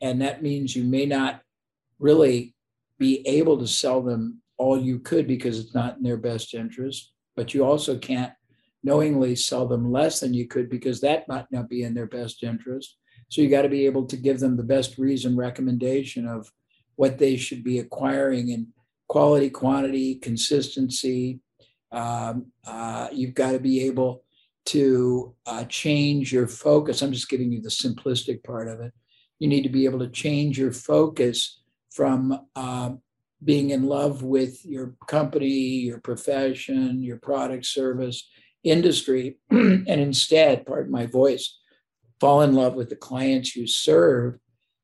And 0.01 0.21
that 0.21 0.43
means 0.43 0.75
you 0.75 0.83
may 0.83 1.05
not 1.05 1.41
really 1.99 2.53
be 2.99 3.25
able 3.25 3.57
to 3.59 3.67
sell 3.67 4.01
them 4.01 4.41
all 4.57 4.77
you 4.77 4.99
could 4.99 5.25
because 5.25 5.57
it's 5.57 5.73
not 5.73 5.97
in 5.97 6.03
their 6.03 6.17
best 6.17 6.53
interest, 6.53 7.13
but 7.37 7.53
you 7.53 7.63
also 7.63 7.97
can't 7.97 8.33
knowingly 8.83 9.35
sell 9.35 9.67
them 9.67 9.91
less 9.91 10.19
than 10.19 10.33
you 10.33 10.47
could 10.47 10.69
because 10.69 11.01
that 11.01 11.27
might 11.27 11.45
not 11.51 11.69
be 11.69 11.83
in 11.83 11.93
their 11.93 12.07
best 12.07 12.43
interest. 12.43 12.97
So 13.29 13.41
you 13.41 13.49
got 13.49 13.61
to 13.61 13.69
be 13.69 13.85
able 13.85 14.05
to 14.07 14.17
give 14.17 14.39
them 14.39 14.57
the 14.57 14.63
best 14.63 14.97
reason 14.97 15.37
recommendation 15.37 16.27
of 16.27 16.51
what 16.95 17.17
they 17.17 17.37
should 17.37 17.63
be 17.63 17.79
acquiring 17.79 18.49
in 18.49 18.67
quality, 19.07 19.49
quantity, 19.49 20.15
consistency. 20.15 21.39
Um, 21.91 22.47
uh, 22.65 23.09
you've 23.11 23.33
got 23.33 23.51
to 23.51 23.59
be 23.59 23.85
able 23.85 24.23
to 24.65 25.35
uh, 25.45 25.65
change 25.65 26.31
your 26.31 26.47
focus. 26.47 27.01
I'm 27.01 27.11
just 27.11 27.29
giving 27.29 27.51
you 27.51 27.61
the 27.61 27.69
simplistic 27.69 28.43
part 28.43 28.67
of 28.67 28.79
it. 28.79 28.93
You 29.39 29.47
need 29.47 29.63
to 29.63 29.69
be 29.69 29.85
able 29.85 29.99
to 29.99 30.09
change 30.09 30.59
your 30.59 30.71
focus 30.71 31.61
from 31.89 32.39
uh, 32.55 32.91
being 33.43 33.71
in 33.71 33.83
love 33.83 34.23
with 34.23 34.63
your 34.65 34.95
company, 35.07 35.47
your 35.47 35.99
profession, 35.99 37.01
your 37.03 37.17
product, 37.17 37.65
service, 37.65 38.29
industry 38.63 39.37
and 39.49 39.87
instead, 39.87 40.65
pardon 40.65 40.91
my 40.91 41.05
voice, 41.05 41.59
fall 42.19 42.41
in 42.41 42.53
love 42.53 42.75
with 42.75 42.89
the 42.89 42.95
clients 42.95 43.55
you 43.55 43.67
serve 43.67 44.37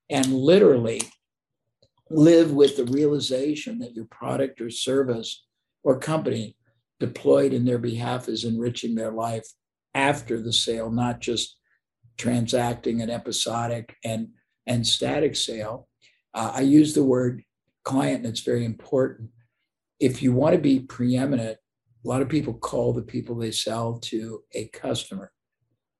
and 0.09 0.33
literally 0.33 1.01
live 2.09 2.51
with 2.51 2.77
the 2.77 2.85
realization 2.85 3.79
that 3.79 3.93
your 3.93 4.05
product 4.05 4.61
or 4.61 4.69
service 4.69 5.45
or 5.83 5.99
company 5.99 6.55
deployed 6.99 7.53
in 7.53 7.65
their 7.65 7.77
behalf 7.77 8.27
is 8.27 8.43
enriching 8.43 8.95
their 8.95 9.11
life 9.11 9.45
after 9.93 10.41
the 10.41 10.53
sale, 10.53 10.89
not 10.89 11.19
just 11.19 11.57
transacting 12.17 13.01
an 13.01 13.09
episodic 13.09 13.95
and, 14.03 14.29
and 14.65 14.85
static 14.85 15.35
sale. 15.35 15.87
Uh, 16.33 16.51
I 16.55 16.61
use 16.61 16.93
the 16.93 17.03
word 17.03 17.43
client, 17.83 18.17
and 18.17 18.25
it's 18.25 18.41
very 18.41 18.65
important. 18.65 19.29
If 19.99 20.21
you 20.21 20.33
want 20.33 20.55
to 20.55 20.61
be 20.61 20.79
preeminent, 20.79 21.57
a 22.07 22.09
lot 22.09 22.21
of 22.21 22.29
people 22.29 22.53
call 22.53 22.93
the 22.93 23.01
people 23.01 23.35
they 23.35 23.51
sell 23.51 23.99
to 23.99 24.41
a 24.53 24.69
customer. 24.69 25.29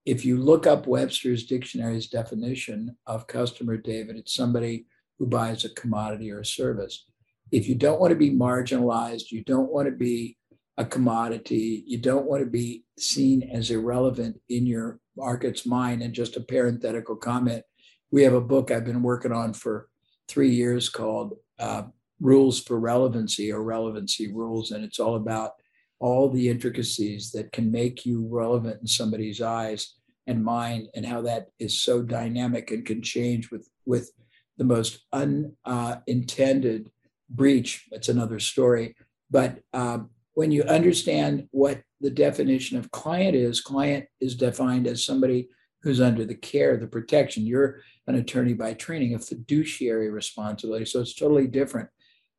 If 0.05 0.23
you 0.23 0.37
look 0.37 0.65
up 0.65 0.87
Webster's 0.87 1.45
dictionary's 1.45 2.07
definition 2.07 2.95
of 3.07 3.27
customer, 3.27 3.75
David, 3.75 4.15
it's 4.15 4.33
somebody 4.33 4.85
who 5.19 5.25
buys 5.25 5.65
a 5.65 5.73
commodity 5.73 6.31
or 6.31 6.39
a 6.39 6.45
service. 6.45 7.05
If 7.51 7.67
you 7.67 7.75
don't 7.75 7.99
want 7.99 8.11
to 8.11 8.15
be 8.15 8.31
marginalized, 8.31 9.31
you 9.31 9.43
don't 9.43 9.69
want 9.69 9.87
to 9.89 9.91
be 9.91 10.37
a 10.77 10.85
commodity, 10.85 11.83
you 11.85 11.97
don't 11.97 12.25
want 12.25 12.41
to 12.41 12.49
be 12.49 12.85
seen 12.97 13.43
as 13.43 13.69
irrelevant 13.69 14.39
in 14.47 14.65
your 14.65 15.01
market's 15.17 15.65
mind. 15.65 16.01
And 16.01 16.13
just 16.13 16.37
a 16.37 16.41
parenthetical 16.41 17.17
comment 17.17 17.63
we 18.11 18.23
have 18.23 18.33
a 18.33 18.39
book 18.39 18.71
I've 18.71 18.85
been 18.85 19.03
working 19.03 19.33
on 19.33 19.51
for 19.51 19.89
three 20.29 20.51
years 20.51 20.87
called 20.87 21.33
uh, 21.59 21.83
rules 22.21 22.61
for 22.61 22.79
relevancy 22.79 23.51
or 23.51 23.61
relevancy 23.61 24.33
rules. 24.33 24.71
And 24.71 24.85
it's 24.85 24.99
all 24.99 25.15
about 25.15 25.51
all 25.99 26.29
the 26.29 26.49
intricacies 26.49 27.31
that 27.31 27.51
can 27.51 27.71
make 27.71 28.05
you 28.05 28.27
relevant 28.29 28.81
in 28.81 28.87
somebody's 28.87 29.41
eyes 29.41 29.95
and 30.27 30.43
mind 30.43 30.87
and 30.93 31.05
how 31.05 31.21
that 31.21 31.47
is 31.59 31.79
so 31.79 32.01
dynamic 32.01 32.71
and 32.71 32.85
can 32.85 33.01
change 33.01 33.49
with 33.51 33.69
with 33.85 34.11
the 34.57 34.63
most 34.63 35.05
unintended 35.13 36.87
uh, 36.87 36.89
breach. 37.29 37.85
That's 37.91 38.09
another 38.09 38.39
story. 38.39 38.95
But 39.29 39.59
um, 39.73 40.09
when 40.33 40.51
you 40.51 40.63
understand 40.63 41.47
what 41.51 41.81
the 42.01 42.09
definition 42.09 42.77
of 42.77 42.91
client 42.91 43.35
is 43.35 43.61
client 43.61 44.05
is 44.21 44.35
defined 44.35 44.87
as 44.87 45.03
somebody 45.03 45.49
who's 45.81 46.01
under 46.01 46.25
the 46.25 46.35
care 46.35 46.77
the 46.77 46.87
protection. 46.87 47.45
You're 47.45 47.81
an 48.07 48.15
attorney 48.15 48.53
by 48.53 48.73
training 48.73 49.15
a 49.15 49.19
fiduciary 49.19 50.09
responsibility. 50.09 50.85
So 50.85 51.01
it's 51.01 51.15
totally 51.15 51.47
different 51.47 51.89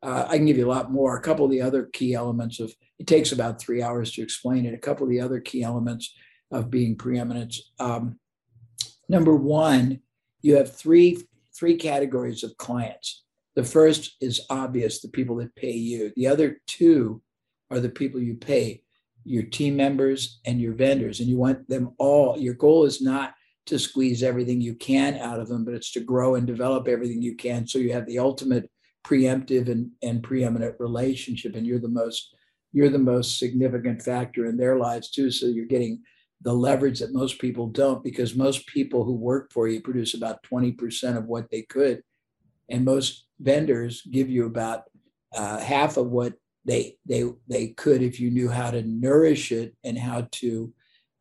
uh, 0.02 0.26
I 0.28 0.36
can 0.36 0.46
give 0.46 0.58
you 0.58 0.66
a 0.66 0.70
lot 0.70 0.92
more. 0.92 1.16
A 1.16 1.22
couple 1.22 1.44
of 1.44 1.50
the 1.50 1.62
other 1.62 1.84
key 1.92 2.14
elements 2.14 2.60
of 2.60 2.74
it 2.98 3.06
takes 3.06 3.32
about 3.32 3.60
three 3.60 3.82
hours 3.82 4.12
to 4.12 4.22
explain 4.22 4.66
it. 4.66 4.74
A 4.74 4.78
couple 4.78 5.04
of 5.04 5.10
the 5.10 5.20
other 5.20 5.40
key 5.40 5.62
elements 5.62 6.14
of 6.50 6.70
being 6.70 6.96
preeminent. 6.96 7.56
Um, 7.78 8.18
number 9.08 9.34
one, 9.34 10.00
you 10.42 10.56
have 10.56 10.74
three 10.74 11.18
three 11.56 11.76
categories 11.76 12.44
of 12.44 12.56
clients. 12.56 13.24
The 13.56 13.64
first 13.64 14.16
is 14.20 14.42
obvious, 14.48 15.00
the 15.00 15.08
people 15.08 15.36
that 15.36 15.56
pay 15.56 15.72
you. 15.72 16.12
The 16.14 16.28
other 16.28 16.60
two 16.68 17.20
are 17.70 17.80
the 17.80 17.88
people 17.88 18.20
you 18.20 18.34
pay, 18.34 18.82
your 19.24 19.42
team 19.42 19.76
members 19.76 20.38
and 20.46 20.60
your 20.60 20.74
vendors. 20.74 21.18
And 21.18 21.28
you 21.28 21.36
want 21.36 21.68
them 21.68 21.94
all. 21.98 22.38
Your 22.38 22.54
goal 22.54 22.84
is 22.84 23.02
not 23.02 23.34
to 23.66 23.78
squeeze 23.78 24.22
everything 24.22 24.60
you 24.60 24.74
can 24.74 25.16
out 25.16 25.40
of 25.40 25.48
them, 25.48 25.64
but 25.64 25.74
it's 25.74 25.90
to 25.92 26.00
grow 26.00 26.36
and 26.36 26.46
develop 26.46 26.86
everything 26.86 27.20
you 27.20 27.34
can. 27.34 27.66
So 27.66 27.80
you 27.80 27.92
have 27.92 28.06
the 28.06 28.20
ultimate 28.20 28.70
preemptive 29.04 29.70
and, 29.70 29.90
and 30.02 30.22
preeminent 30.22 30.74
relationship 30.78 31.54
and 31.54 31.66
you're 31.66 31.78
the 31.78 31.88
most 31.88 32.34
you're 32.72 32.90
the 32.90 32.98
most 32.98 33.38
significant 33.38 34.02
factor 34.02 34.46
in 34.46 34.56
their 34.56 34.76
lives 34.76 35.10
too. 35.10 35.30
So 35.30 35.46
you're 35.46 35.66
getting 35.66 36.02
the 36.42 36.52
leverage 36.52 37.00
that 37.00 37.12
most 37.12 37.38
people 37.40 37.66
don't 37.68 38.04
because 38.04 38.36
most 38.36 38.66
people 38.66 39.04
who 39.04 39.14
work 39.14 39.52
for 39.52 39.68
you 39.68 39.80
produce 39.80 40.14
about 40.14 40.42
20% 40.44 41.16
of 41.16 41.24
what 41.26 41.50
they 41.50 41.62
could. 41.62 42.02
And 42.68 42.84
most 42.84 43.26
vendors 43.40 44.02
give 44.02 44.28
you 44.28 44.46
about 44.46 44.84
uh, 45.34 45.58
half 45.58 45.96
of 45.96 46.08
what 46.08 46.34
they 46.64 46.96
they 47.06 47.24
they 47.48 47.68
could 47.68 48.02
if 48.02 48.20
you 48.20 48.30
knew 48.30 48.48
how 48.48 48.70
to 48.70 48.82
nourish 48.82 49.52
it 49.52 49.74
and 49.84 49.98
how 49.98 50.28
to 50.32 50.72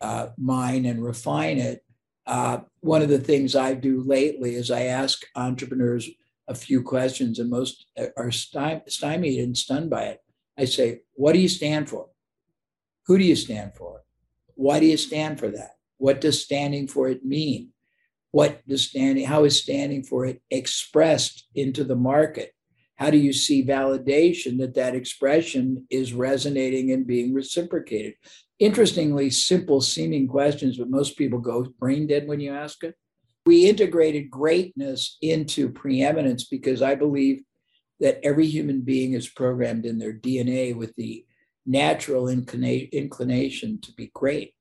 uh, 0.02 0.28
mine 0.38 0.86
and 0.86 1.04
refine 1.04 1.58
it. 1.58 1.84
Uh, 2.26 2.60
one 2.82 3.02
of 3.02 3.08
the 3.08 3.20
things 3.20 3.56
i 3.56 3.74
do 3.74 4.02
lately 4.02 4.56
is 4.56 4.70
i 4.70 4.84
ask 4.84 5.26
entrepreneurs 5.36 6.10
a 6.48 6.56
few 6.56 6.82
questions, 6.82 7.40
and 7.40 7.50
most 7.50 7.88
are 8.16 8.32
stymied 8.32 9.40
and 9.40 9.58
stunned 9.58 9.90
by 9.90 10.04
it. 10.04 10.20
I 10.58 10.66
say, 10.66 11.02
What 11.14 11.34
do 11.34 11.40
you 11.40 11.50
stand 11.50 11.90
for? 11.90 12.08
Who 13.08 13.18
do 13.18 13.24
you 13.24 13.36
stand 13.36 13.74
for? 13.76 14.04
Why 14.56 14.80
do 14.80 14.86
you 14.86 14.98
stand 14.98 15.40
for 15.40 15.50
that? 15.50 15.72
What 15.98 16.22
does 16.22 16.42
standing 16.42 16.88
for 16.88 17.10
it 17.10 17.26
mean? 17.26 17.70
What 18.32 18.68
does 18.68 18.88
standing, 18.88 19.26
how 19.26 19.46
is 19.46 19.62
standing 19.62 20.04
for 20.04 20.26
it 20.26 20.42
expressed 20.52 21.48
into 21.56 21.84
the 21.84 21.96
market? 21.96 22.52
How 22.96 23.10
do 23.10 23.18
you 23.18 23.32
see 23.32 23.64
validation 23.64 24.58
that 24.58 24.74
that 24.74 24.96
expression 24.96 25.86
is 25.90 26.14
resonating 26.14 26.92
and 26.92 27.06
being 27.06 27.34
reciprocated? 27.34 28.16
Interestingly, 28.60 29.30
simple 29.30 29.82
seeming 29.82 30.28
questions, 30.28 30.78
but 30.78 30.90
most 30.90 31.16
people 31.16 31.40
go 31.40 31.68
brain 31.80 32.08
dead 32.08 32.28
when 32.28 32.40
you 32.40 32.54
ask 32.54 32.84
it 32.84 32.96
we 33.48 33.70
integrated 33.70 34.30
greatness 34.30 35.18
into 35.22 35.70
preeminence 35.70 36.44
because 36.44 36.82
I 36.82 36.96
believe 36.96 37.42
that 38.02 38.20
every 38.22 38.46
human 38.46 38.82
being 38.82 39.14
is 39.14 39.30
programmed 39.30 39.86
in 39.86 39.98
their 39.98 40.12
DNA 40.12 40.76
with 40.76 40.94
the 40.98 41.26
natural 41.66 42.28
inclination 42.28 43.80
to 43.82 43.94
be 43.94 44.12
great, 44.14 44.54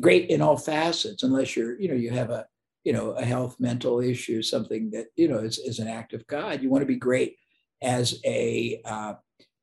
great 0.00 0.30
in 0.30 0.40
all 0.40 0.56
facets, 0.56 1.24
unless 1.24 1.56
you're, 1.56 1.78
you 1.80 1.88
know, 1.88 1.94
you 1.94 2.10
have 2.10 2.30
a, 2.30 2.46
you 2.84 2.92
know, 2.92 3.10
a 3.10 3.24
health, 3.24 3.56
mental 3.58 4.00
issue, 4.00 4.42
something 4.42 4.92
that, 4.92 5.08
you 5.16 5.26
know, 5.26 5.38
is, 5.38 5.58
is 5.58 5.80
an 5.80 5.88
act 5.88 6.14
of 6.14 6.24
God. 6.28 6.62
You 6.62 6.70
want 6.70 6.82
to 6.82 6.86
be 6.86 6.96
great 6.96 7.36
as 7.82 8.20
a, 8.24 8.80
uh, 8.84 9.14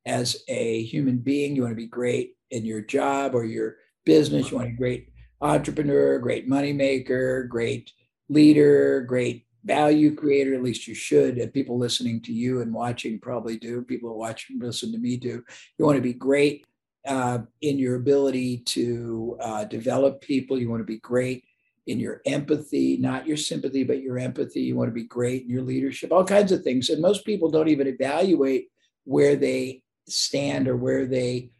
as 0.06 0.44
a 0.50 0.84
human 0.84 1.20
being. 1.20 1.56
You 1.56 1.62
want 1.62 1.72
to 1.72 1.82
be 1.82 1.88
great 1.88 2.36
in 2.52 2.66
your 2.66 2.82
job 2.82 3.34
or 3.34 3.46
your 3.46 3.78
business. 4.06 4.52
You 4.52 4.58
want 4.58 4.68
to 4.68 4.74
be 4.74 4.78
great 4.78 5.10
entrepreneur, 5.40 6.20
great 6.20 6.50
moneymaker, 6.50 7.48
great 7.48 7.92
leader, 8.30 9.02
great 9.02 9.46
value 9.64 10.16
creator, 10.16 10.54
at 10.54 10.64
least 10.64 10.88
you 10.88 10.96
should. 10.96 11.38
And 11.38 11.54
people 11.54 11.78
listening 11.78 12.22
to 12.22 12.34
you 12.34 12.62
and 12.62 12.74
watching 12.74 13.20
probably 13.20 13.58
do. 13.58 13.82
People 13.82 14.10
who 14.10 14.18
watch 14.18 14.50
and 14.50 14.62
listen 14.62 14.92
to 14.94 14.98
me 14.98 15.18
do. 15.18 15.44
You 15.78 15.86
want 15.86 15.98
to 15.98 16.02
be 16.02 16.14
great 16.14 16.66
uh, 17.06 17.40
in 17.62 17.78
your 17.78 17.96
ability 17.96 18.60
to 18.60 19.38
uh, 19.42 19.64
develop 19.66 20.22
people. 20.22 20.58
You 20.58 20.70
want 20.70 20.82
to 20.82 20.86
be 20.86 21.00
great 21.00 21.44
in 21.88 22.00
your 22.00 22.22
empathy, 22.26 22.98
not 22.98 23.28
your 23.28 23.38
sympathy, 23.38 23.84
but 23.84 24.02
your 24.02 24.20
empathy. 24.20 24.62
You 24.62 24.76
want 24.76 24.90
to 24.90 24.94
be 24.94 25.06
great 25.06 25.44
in 25.44 25.50
your 25.50 25.62
leadership, 25.62 26.12
all 26.12 26.26
kinds 26.26 26.52
of 26.52 26.64
things. 26.64 26.90
And 26.90 27.02
most 27.02 27.26
people 27.26 27.50
don't 27.50 27.70
even 27.70 27.88
evaluate 27.88 28.70
where 29.06 29.36
they 29.36 29.84
stand 30.08 30.68
or 30.68 30.76
where 30.76 31.06
they 31.06 31.52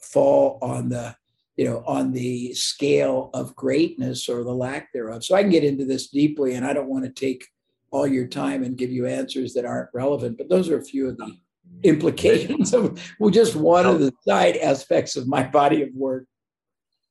fall 0.00 0.58
on 0.60 0.88
the 0.88 1.16
you 1.56 1.64
know, 1.64 1.82
on 1.86 2.12
the 2.12 2.52
scale 2.52 3.30
of 3.32 3.56
greatness 3.56 4.28
or 4.28 4.44
the 4.44 4.54
lack 4.54 4.92
thereof. 4.92 5.24
So 5.24 5.34
I 5.34 5.42
can 5.42 5.50
get 5.50 5.64
into 5.64 5.84
this 5.84 6.08
deeply, 6.08 6.54
and 6.54 6.66
I 6.66 6.72
don't 6.72 6.88
want 6.88 7.04
to 7.04 7.10
take 7.10 7.46
all 7.90 8.06
your 8.06 8.26
time 8.26 8.62
and 8.62 8.76
give 8.76 8.90
you 8.90 9.06
answers 9.06 9.54
that 9.54 9.64
aren't 9.64 9.88
relevant, 9.94 10.36
but 10.36 10.48
those 10.48 10.68
are 10.68 10.78
a 10.78 10.84
few 10.84 11.08
of 11.08 11.16
the 11.16 11.34
implications 11.82 12.74
of 12.74 13.00
well, 13.18 13.30
just 13.30 13.56
one 13.56 13.86
of 13.86 14.00
the 14.00 14.12
side 14.26 14.56
aspects 14.58 15.16
of 15.16 15.26
my 15.26 15.42
body 15.42 15.82
of 15.82 15.88
work. 15.94 16.26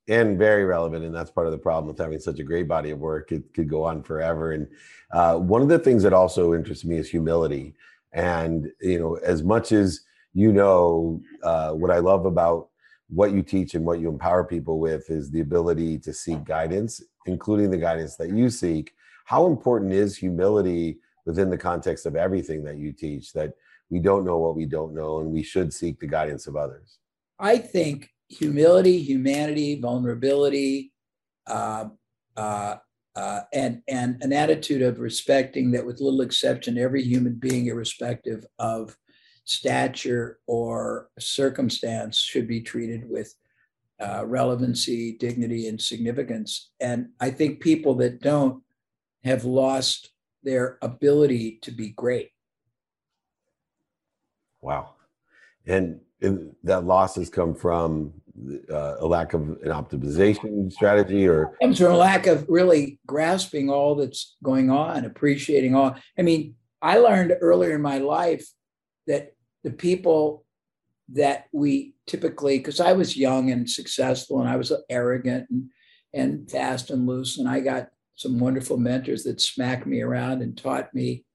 And 0.08 0.38
very 0.38 0.66
relevant, 0.66 1.04
and 1.04 1.16
that's 1.16 1.32
part 1.32 1.48
of 1.48 1.52
the 1.52 1.58
problem 1.58 1.88
with 1.88 1.98
having 1.98 2.20
such 2.20 2.38
a 2.38 2.44
great 2.44 2.68
body 2.68 2.92
of 2.92 3.00
work. 3.00 3.32
It 3.32 3.52
could 3.56 3.68
go 3.68 3.84
on 3.84 4.04
forever. 4.04 4.52
And 4.52 4.68
uh, 5.12 5.38
one 5.38 5.64
of 5.64 5.68
the 5.68 5.80
things 5.80 6.04
that 6.04 6.14
also 6.14 6.54
interests 6.54 6.86
me 6.86 6.98
is 6.98 7.10
humility. 7.10 7.74
And 8.14 8.72
you 8.82 9.00
know, 9.00 9.16
as 9.16 9.42
much 9.42 9.72
as 9.72 10.02
you 10.34 10.52
know, 10.52 11.22
uh, 11.42 11.72
what 11.72 11.90
I 11.90 11.98
love 11.98 12.28
about 12.28 12.70
what 13.10 13.32
you 13.32 13.44
teach 13.44 13.76
and 13.76 13.86
what 13.86 14.00
you 14.00 14.10
empower 14.10 14.44
people 14.44 14.80
with 14.80 15.10
is 15.10 15.30
the 15.30 15.42
ability 15.42 16.00
to 16.00 16.14
seek 16.14 16.44
guidance, 16.44 17.02
including 17.26 17.70
the 17.70 17.78
guidance 17.78 18.16
that 18.16 18.30
you 18.30 18.50
seek. 18.50 18.94
How 19.26 19.48
important 19.48 19.92
is 19.92 20.18
humility 20.18 21.00
within 21.26 21.50
the 21.50 21.58
context 21.58 22.06
of 22.06 22.16
everything 22.16 22.64
that 22.64 22.78
you 22.78 22.92
teach 22.92 23.34
that 23.34 23.54
we 23.90 24.00
don't 24.00 24.26
know 24.26 24.38
what 24.38 24.56
we 24.56 24.66
don't 24.66 24.94
know 24.94 25.20
and 25.20 25.30
we 25.32 25.44
should 25.44 25.74
seek 25.74 26.00
the 26.00 26.08
guidance 26.08 26.48
of 26.48 26.56
others? 26.56 26.98
I 27.40 27.58
think 27.58 28.10
humility, 28.30 29.02
humanity, 29.02 29.80
vulnerability, 29.80 30.94
uh, 31.48 31.90
uh, 32.36 32.78
uh, 33.16 33.42
and 33.54 33.82
and 33.88 34.22
an 34.22 34.34
attitude 34.34 34.82
of 34.82 35.00
respecting 35.00 35.72
that, 35.72 35.86
with 35.86 36.02
little 36.02 36.22
exception, 36.22 36.78
every 36.78 37.02
human 37.02 37.36
being, 37.36 37.68
irrespective 37.68 38.46
of 38.60 38.98
stature 39.46 40.40
or 40.48 41.10
circumstance 41.20 42.20
should 42.20 42.48
be 42.48 42.62
treated 42.62 43.10
with 43.10 43.34
uh, 44.00 44.26
relevancy, 44.26 45.16
dignity, 45.18 45.68
and 45.68 45.80
significance. 45.80 46.72
And 46.80 47.10
I 47.20 47.30
think 47.30 47.62
people 47.62 47.96
that 47.96 48.22
don't 48.22 48.64
have 49.24 49.46
lost 49.46 50.10
their 50.44 50.78
ability 50.82 51.60
to 51.62 51.72
be 51.72 51.90
great. 51.90 52.32
Wow. 54.62 54.96
And, 55.66 56.02
and 56.22 56.56
that 56.64 56.84
loss 56.84 57.16
has 57.16 57.30
come 57.30 57.56
from 57.56 58.14
uh, 58.70 58.96
a 59.00 59.06
lack 59.06 59.34
of 59.34 59.42
an 59.42 59.70
optimization 59.70 60.72
strategy 60.72 61.28
or 61.28 61.44
it 61.44 61.66
comes 61.66 61.78
from 61.80 61.94
a 61.94 61.98
lack 61.98 62.28
of 62.28 62.46
really 62.50 63.00
grasping 63.08 63.70
all 63.70 63.96
that's 63.96 64.36
going 64.44 64.70
on 64.70 65.06
appreciating 65.06 65.74
all 65.74 65.96
i 66.20 66.22
mean 66.22 66.54
i 66.82 66.98
learned 66.98 67.34
earlier 67.40 67.76
in 67.76 67.82
my 67.82 67.98
life 67.98 68.46
that 69.08 69.35
the 69.66 69.72
people 69.72 70.46
that 71.10 71.48
we 71.52 71.96
typically, 72.06 72.60
because 72.60 72.80
I 72.80 72.94
was 72.94 73.18
young 73.18 73.50
and 73.52 73.68
successful 73.70 74.40
and 74.40 74.48
I 74.48 74.58
was 74.58 74.72
arrogant 74.90 75.50
and, 75.50 75.70
and 76.14 76.50
fast 76.50 76.92
and 76.92 77.08
loose, 77.08 77.40
and 77.40 77.50
I 77.50 77.60
got 77.62 77.90
some 78.14 78.40
wonderful 78.40 78.78
mentors 78.78 79.24
that 79.24 79.42
smacked 79.42 79.88
me 79.88 80.02
around 80.02 80.44
and 80.44 80.56
taught 80.56 80.94
me. 80.94 81.26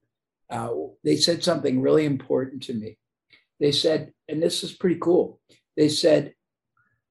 Uh, 0.49 0.69
they 1.03 1.17
said 1.17 1.43
something 1.43 1.81
really 1.81 2.05
important 2.05 2.63
to 2.63 2.73
me. 2.73 2.97
They 3.59 3.73
said, 3.73 4.13
and 4.29 4.41
this 4.41 4.63
is 4.63 4.71
pretty 4.71 4.97
cool. 4.99 5.41
They 5.75 5.89
said, 5.89 6.33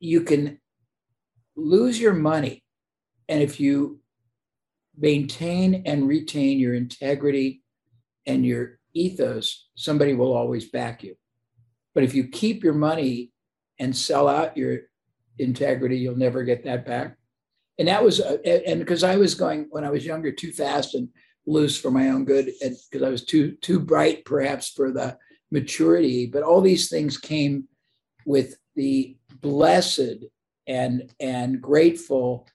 you 0.00 0.22
can 0.22 0.58
lose 1.54 2.00
your 2.00 2.14
money. 2.14 2.64
And 3.28 3.42
if 3.42 3.60
you 3.60 4.00
maintain 4.96 5.82
and 5.84 6.08
retain 6.08 6.58
your 6.58 6.74
integrity 6.74 7.62
and 8.26 8.44
your 8.44 8.79
ethos, 8.94 9.68
somebody 9.74 10.14
will 10.14 10.32
always 10.32 10.70
back 10.70 11.02
you. 11.02 11.16
But 11.94 12.04
if 12.04 12.14
you 12.14 12.28
keep 12.28 12.62
your 12.62 12.74
money 12.74 13.32
and 13.78 13.96
sell 13.96 14.28
out 14.28 14.56
your 14.56 14.78
integrity, 15.38 15.98
you'll 15.98 16.16
never 16.16 16.42
get 16.42 16.64
that 16.64 16.86
back. 16.86 17.16
And 17.78 17.88
that 17.88 18.04
was, 18.04 18.20
uh, 18.20 18.36
and 18.44 18.78
because 18.78 19.02
I 19.02 19.16
was 19.16 19.34
going 19.34 19.66
when 19.70 19.84
I 19.84 19.90
was 19.90 20.04
younger 20.04 20.32
too 20.32 20.52
fast 20.52 20.94
and 20.94 21.08
loose 21.46 21.78
for 21.78 21.90
my 21.90 22.10
own 22.10 22.24
good, 22.24 22.50
and 22.62 22.76
because 22.90 23.06
I 23.06 23.10
was 23.10 23.24
too 23.24 23.52
too 23.62 23.80
bright 23.80 24.24
perhaps 24.24 24.68
for 24.68 24.92
the 24.92 25.16
maturity. 25.50 26.26
But 26.26 26.42
all 26.42 26.60
these 26.60 26.88
things 26.88 27.16
came 27.16 27.68
with 28.26 28.56
the 28.76 29.16
blessed 29.40 30.24
and 30.66 31.10
and 31.18 31.60
grateful 31.60 32.46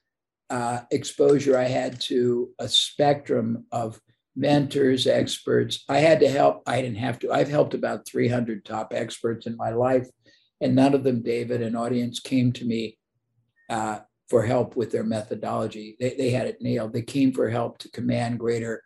uh, 0.48 0.80
exposure 0.92 1.58
I 1.58 1.64
had 1.64 2.00
to 2.02 2.50
a 2.58 2.68
spectrum 2.68 3.66
of 3.72 4.00
mentors, 4.36 5.06
experts. 5.06 5.84
I 5.88 5.98
had 5.98 6.20
to 6.20 6.28
help. 6.28 6.62
I 6.66 6.82
didn't 6.82 6.98
have 6.98 7.18
to. 7.20 7.32
I've 7.32 7.48
helped 7.48 7.74
about 7.74 8.06
300 8.06 8.64
top 8.64 8.92
experts 8.94 9.46
in 9.46 9.56
my 9.56 9.70
life, 9.70 10.08
and 10.60 10.76
none 10.76 10.94
of 10.94 11.02
them, 11.02 11.22
David, 11.22 11.62
an 11.62 11.74
audience 11.74 12.20
came 12.20 12.52
to 12.52 12.64
me 12.64 12.98
uh, 13.70 14.00
for 14.28 14.44
help 14.44 14.76
with 14.76 14.92
their 14.92 15.04
methodology. 15.04 15.96
They, 15.98 16.14
they 16.16 16.30
had 16.30 16.46
it 16.46 16.60
nailed. 16.60 16.92
They 16.92 17.02
came 17.02 17.32
for 17.32 17.48
help 17.48 17.78
to 17.78 17.90
command 17.90 18.38
greater 18.38 18.82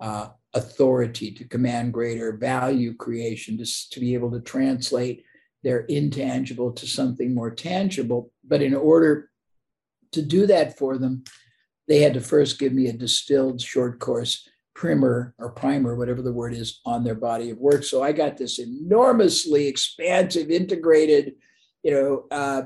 uh, 0.00 0.28
authority, 0.54 1.30
to 1.32 1.44
command 1.44 1.92
greater 1.92 2.36
value 2.36 2.94
creation, 2.94 3.56
to, 3.58 3.90
to 3.90 4.00
be 4.00 4.14
able 4.14 4.30
to 4.32 4.40
translate 4.40 5.24
their 5.62 5.80
intangible 5.80 6.72
to 6.72 6.86
something 6.86 7.34
more 7.34 7.50
tangible. 7.50 8.32
But 8.44 8.62
in 8.62 8.74
order 8.74 9.30
to 10.12 10.22
do 10.22 10.46
that 10.46 10.78
for 10.78 10.98
them, 10.98 11.24
they 11.86 12.00
had 12.00 12.14
to 12.14 12.20
first 12.20 12.58
give 12.58 12.72
me 12.72 12.88
a 12.88 12.92
distilled 12.92 13.60
short 13.60 13.98
course 13.98 14.48
primer 14.80 15.34
or 15.36 15.50
primer, 15.50 15.94
whatever 15.94 16.22
the 16.22 16.32
word 16.32 16.54
is, 16.54 16.80
on 16.86 17.04
their 17.04 17.14
body 17.14 17.50
of 17.50 17.58
work. 17.58 17.84
So 17.84 18.02
I 18.02 18.12
got 18.12 18.38
this 18.38 18.58
enormously 18.58 19.66
expansive, 19.66 20.50
integrated, 20.50 21.34
you 21.82 21.90
know, 21.90 22.24
uh, 22.30 22.62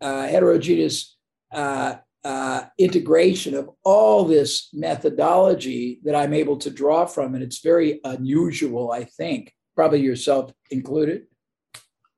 uh, 0.00 0.28
heterogeneous 0.28 1.16
uh, 1.52 1.96
uh, 2.22 2.62
integration 2.78 3.56
of 3.56 3.68
all 3.82 4.24
this 4.24 4.68
methodology 4.72 5.98
that 6.04 6.14
I'm 6.14 6.34
able 6.34 6.56
to 6.58 6.70
draw 6.70 7.04
from. 7.04 7.34
And 7.34 7.42
it's 7.42 7.58
very 7.58 7.98
unusual, 8.04 8.92
I 8.92 9.02
think, 9.02 9.52
probably 9.74 10.02
yourself 10.02 10.52
included. 10.70 11.22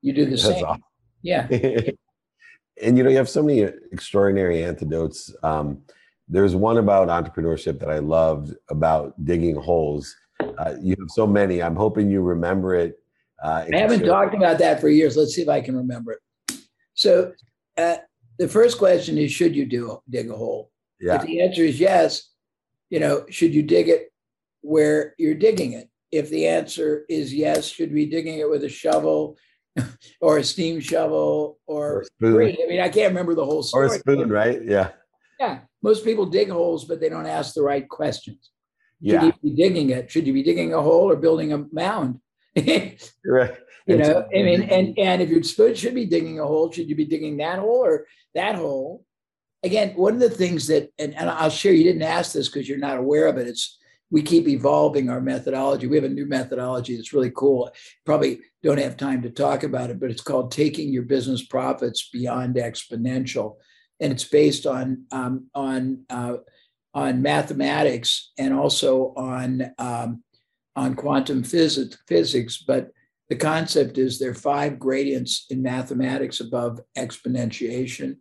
You 0.03 0.13
do 0.13 0.25
the 0.25 0.31
That's 0.31 0.43
same. 0.43 0.63
Awesome. 0.63 0.83
Yeah. 1.23 1.47
and 2.83 2.97
you 2.99 3.03
know, 3.03 3.09
you 3.09 3.17
have 3.17 3.29
so 3.29 3.41
many 3.41 3.61
extraordinary 3.61 4.63
antidotes. 4.63 5.35
Um, 5.41 5.81
there's 6.27 6.55
one 6.55 6.77
about 6.77 7.09
entrepreneurship 7.09 7.79
that 7.79 7.89
I 7.89 7.99
loved 7.99 8.55
about 8.69 9.13
digging 9.23 9.55
holes. 9.55 10.15
Uh, 10.39 10.75
you 10.81 10.95
have 10.99 11.09
so 11.09 11.27
many. 11.27 11.61
I'm 11.61 11.75
hoping 11.75 12.09
you 12.09 12.21
remember 12.21 12.75
it. 12.75 12.99
Uh, 13.43 13.65
I 13.71 13.77
haven't 13.77 14.05
talked 14.05 14.33
about 14.33 14.57
that 14.59 14.79
for 14.79 14.89
years. 14.89 15.17
Let's 15.17 15.35
see 15.35 15.41
if 15.41 15.49
I 15.49 15.61
can 15.61 15.75
remember 15.75 16.13
it. 16.13 16.57
So, 16.93 17.33
uh, 17.77 17.97
the 18.39 18.47
first 18.47 18.77
question 18.77 19.17
is 19.17 19.31
should 19.31 19.55
you 19.55 19.65
do 19.65 19.99
dig 20.09 20.29
a 20.29 20.35
hole 20.35 20.71
yeah. 20.99 21.15
if 21.15 21.23
the 21.23 21.41
answer 21.41 21.63
is 21.63 21.79
yes 21.79 22.29
you 22.89 22.99
know 22.99 23.25
should 23.29 23.53
you 23.53 23.63
dig 23.63 23.89
it 23.89 24.11
where 24.61 25.13
you're 25.17 25.33
digging 25.35 25.73
it 25.73 25.89
if 26.11 26.29
the 26.29 26.47
answer 26.47 27.05
is 27.09 27.33
yes 27.33 27.67
should 27.67 27.89
we 27.89 28.05
be 28.05 28.11
digging 28.11 28.39
it 28.39 28.49
with 28.49 28.63
a 28.63 28.69
shovel 28.69 29.37
or 30.21 30.37
a 30.37 30.43
steam 30.43 30.79
shovel 30.79 31.59
or, 31.65 31.99
or 31.99 32.03
spoon. 32.03 32.41
i 32.41 32.67
mean 32.67 32.81
i 32.81 32.89
can't 32.89 33.09
remember 33.09 33.35
the 33.35 33.45
whole 33.45 33.63
story 33.63 33.87
or 33.87 33.95
a 33.95 33.99
spoon 33.99 34.29
right 34.29 34.63
yeah 34.63 34.89
yeah 35.43 35.59
most 35.81 36.03
people 36.03 36.25
dig 36.25 36.49
holes 36.49 36.85
but 36.85 36.99
they 36.99 37.09
don't 37.09 37.25
ask 37.27 37.53
the 37.53 37.61
right 37.61 37.87
questions 37.89 38.51
should 39.01 39.11
yeah. 39.13 39.25
you 39.25 39.33
be 39.43 39.55
digging 39.55 39.89
it 39.89 40.09
should 40.09 40.25
you 40.27 40.33
be 40.33 40.43
digging 40.43 40.73
a 40.73 40.81
hole 40.81 41.09
or 41.09 41.15
building 41.15 41.53
a 41.53 41.65
mound 41.71 42.19
right 42.57 43.57
you 43.87 43.97
know 43.97 44.25
i 44.33 44.41
mean 44.41 44.63
and 44.63 44.97
and 44.97 45.21
if 45.21 45.45
spoon 45.45 45.73
should 45.75 45.95
be 45.95 46.05
digging 46.05 46.39
a 46.39 46.45
hole 46.45 46.71
should 46.71 46.89
you 46.89 46.95
be 46.95 47.05
digging 47.05 47.37
that 47.37 47.59
hole 47.59 47.83
or 47.83 48.05
that 48.35 48.55
hole. 48.55 49.05
Again, 49.63 49.93
one 49.95 50.13
of 50.13 50.19
the 50.19 50.29
things 50.29 50.67
that, 50.67 50.89
and, 50.99 51.15
and 51.15 51.29
I'll 51.29 51.49
share, 51.49 51.73
you 51.73 51.85
didn't 51.85 52.01
ask 52.01 52.33
this 52.33 52.49
because 52.49 52.67
you're 52.67 52.77
not 52.77 52.97
aware 52.97 53.27
of 53.27 53.37
it. 53.37 53.47
It's 53.47 53.79
we 54.11 54.21
keep 54.21 54.47
evolving 54.47 55.09
our 55.09 55.21
methodology. 55.21 55.87
We 55.87 55.95
have 55.95 56.05
a 56.05 56.09
new 56.09 56.27
methodology 56.27 56.95
that's 56.95 57.13
really 57.13 57.31
cool. 57.31 57.71
Probably 58.05 58.41
don't 58.61 58.79
have 58.79 58.97
time 58.97 59.21
to 59.23 59.29
talk 59.29 59.63
about 59.63 59.89
it, 59.89 59.99
but 59.99 60.11
it's 60.11 60.21
called 60.21 60.51
taking 60.51 60.93
your 60.93 61.03
business 61.03 61.43
profits 61.43 62.09
beyond 62.11 62.55
exponential, 62.55 63.55
and 64.03 64.13
it's 64.13 64.25
based 64.25 64.67
on 64.67 65.05
um, 65.11 65.47
on 65.55 66.05
uh, 66.09 66.35
on 66.93 67.23
mathematics 67.23 68.31
and 68.37 68.53
also 68.53 69.13
on 69.17 69.73
um, 69.79 70.23
on 70.75 70.93
quantum 70.95 71.43
physics. 71.43 71.97
Physics, 72.07 72.63
but 72.67 72.91
the 73.29 73.35
concept 73.35 73.97
is 73.97 74.19
there 74.19 74.31
are 74.31 74.35
five 74.35 74.77
gradients 74.77 75.47
in 75.49 75.63
mathematics 75.63 76.39
above 76.39 76.79
exponentiation 76.95 78.17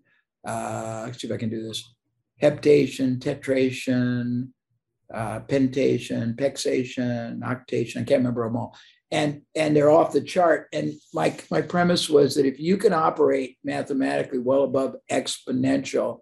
uh, 0.46 1.04
let's 1.06 1.20
see 1.20 1.28
if 1.28 1.32
I 1.32 1.36
can 1.36 1.50
do 1.50 1.62
this, 1.62 1.94
heptation, 2.40 3.18
tetration, 3.20 4.52
uh, 5.12 5.40
pentation, 5.40 6.34
hexation, 6.36 7.42
octation. 7.42 8.02
I 8.02 8.04
can't 8.04 8.20
remember 8.20 8.44
them 8.44 8.56
all. 8.56 8.76
And, 9.12 9.42
and 9.54 9.76
they're 9.76 9.90
off 9.90 10.12
the 10.12 10.22
chart. 10.22 10.68
And 10.72 10.94
my, 11.14 11.36
my 11.50 11.60
premise 11.60 12.08
was 12.08 12.34
that 12.34 12.46
if 12.46 12.58
you 12.58 12.76
can 12.76 12.92
operate 12.92 13.58
mathematically 13.62 14.38
well 14.38 14.64
above 14.64 14.96
exponential, 15.10 16.20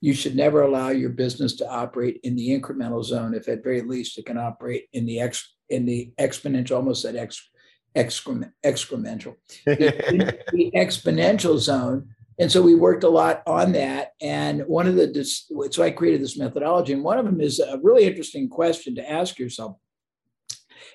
you 0.00 0.14
should 0.14 0.34
never 0.34 0.62
allow 0.62 0.88
your 0.88 1.10
business 1.10 1.56
to 1.56 1.68
operate 1.68 2.20
in 2.22 2.36
the 2.36 2.48
incremental 2.48 3.04
zone. 3.04 3.34
If 3.34 3.48
at 3.48 3.62
very 3.62 3.82
least 3.82 4.16
it 4.16 4.26
can 4.26 4.38
operate 4.38 4.86
in 4.92 5.04
the 5.04 5.20
ex 5.20 5.56
in 5.68 5.84
the 5.84 6.12
exponential, 6.18 6.76
almost 6.76 7.04
at 7.04 7.16
ex, 7.16 7.50
excrement, 7.94 8.52
excremental, 8.64 9.36
the, 9.66 10.38
the 10.52 10.70
exponential 10.74 11.58
zone 11.58 12.08
and 12.40 12.50
so 12.50 12.62
we 12.62 12.74
worked 12.74 13.04
a 13.04 13.08
lot 13.08 13.42
on 13.46 13.72
that. 13.72 14.12
And 14.22 14.62
one 14.62 14.86
of 14.86 14.96
the, 14.96 15.24
so 15.70 15.82
I 15.82 15.90
created 15.90 16.22
this 16.22 16.38
methodology. 16.38 16.94
And 16.94 17.04
one 17.04 17.18
of 17.18 17.26
them 17.26 17.38
is 17.38 17.60
a 17.60 17.78
really 17.82 18.04
interesting 18.04 18.48
question 18.48 18.94
to 18.94 19.08
ask 19.08 19.38
yourself. 19.38 19.76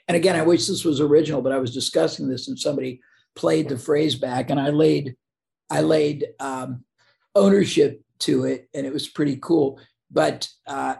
And 0.07 0.15
again, 0.15 0.35
I 0.35 0.43
wish 0.43 0.67
this 0.67 0.85
was 0.85 0.99
original, 0.99 1.41
but 1.41 1.51
I 1.51 1.57
was 1.57 1.73
discussing 1.73 2.27
this 2.27 2.47
and 2.47 2.57
somebody 2.57 3.01
played 3.35 3.69
the 3.69 3.77
phrase 3.77 4.15
back 4.15 4.49
and 4.49 4.59
I 4.59 4.69
laid, 4.69 5.15
I 5.69 5.81
laid 5.81 6.25
um, 6.39 6.85
ownership 7.35 8.01
to 8.19 8.45
it 8.45 8.69
and 8.73 8.85
it 8.85 8.93
was 8.93 9.07
pretty 9.07 9.37
cool. 9.41 9.79
But 10.11 10.47
uh, 10.67 10.95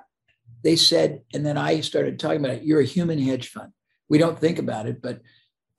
they 0.64 0.76
said, 0.76 1.22
and 1.34 1.46
then 1.46 1.58
I 1.58 1.82
started 1.82 2.20
talking 2.20 2.40
about 2.40 2.58
it, 2.58 2.64
you're 2.64 2.82
a 2.82 2.86
human 2.86 3.20
hedge 3.20 3.50
fund. 3.50 3.72
We 4.10 4.18
don't 4.18 4.40
think 4.40 4.60
about 4.60 4.88
it, 4.88 5.02
but 5.02 5.22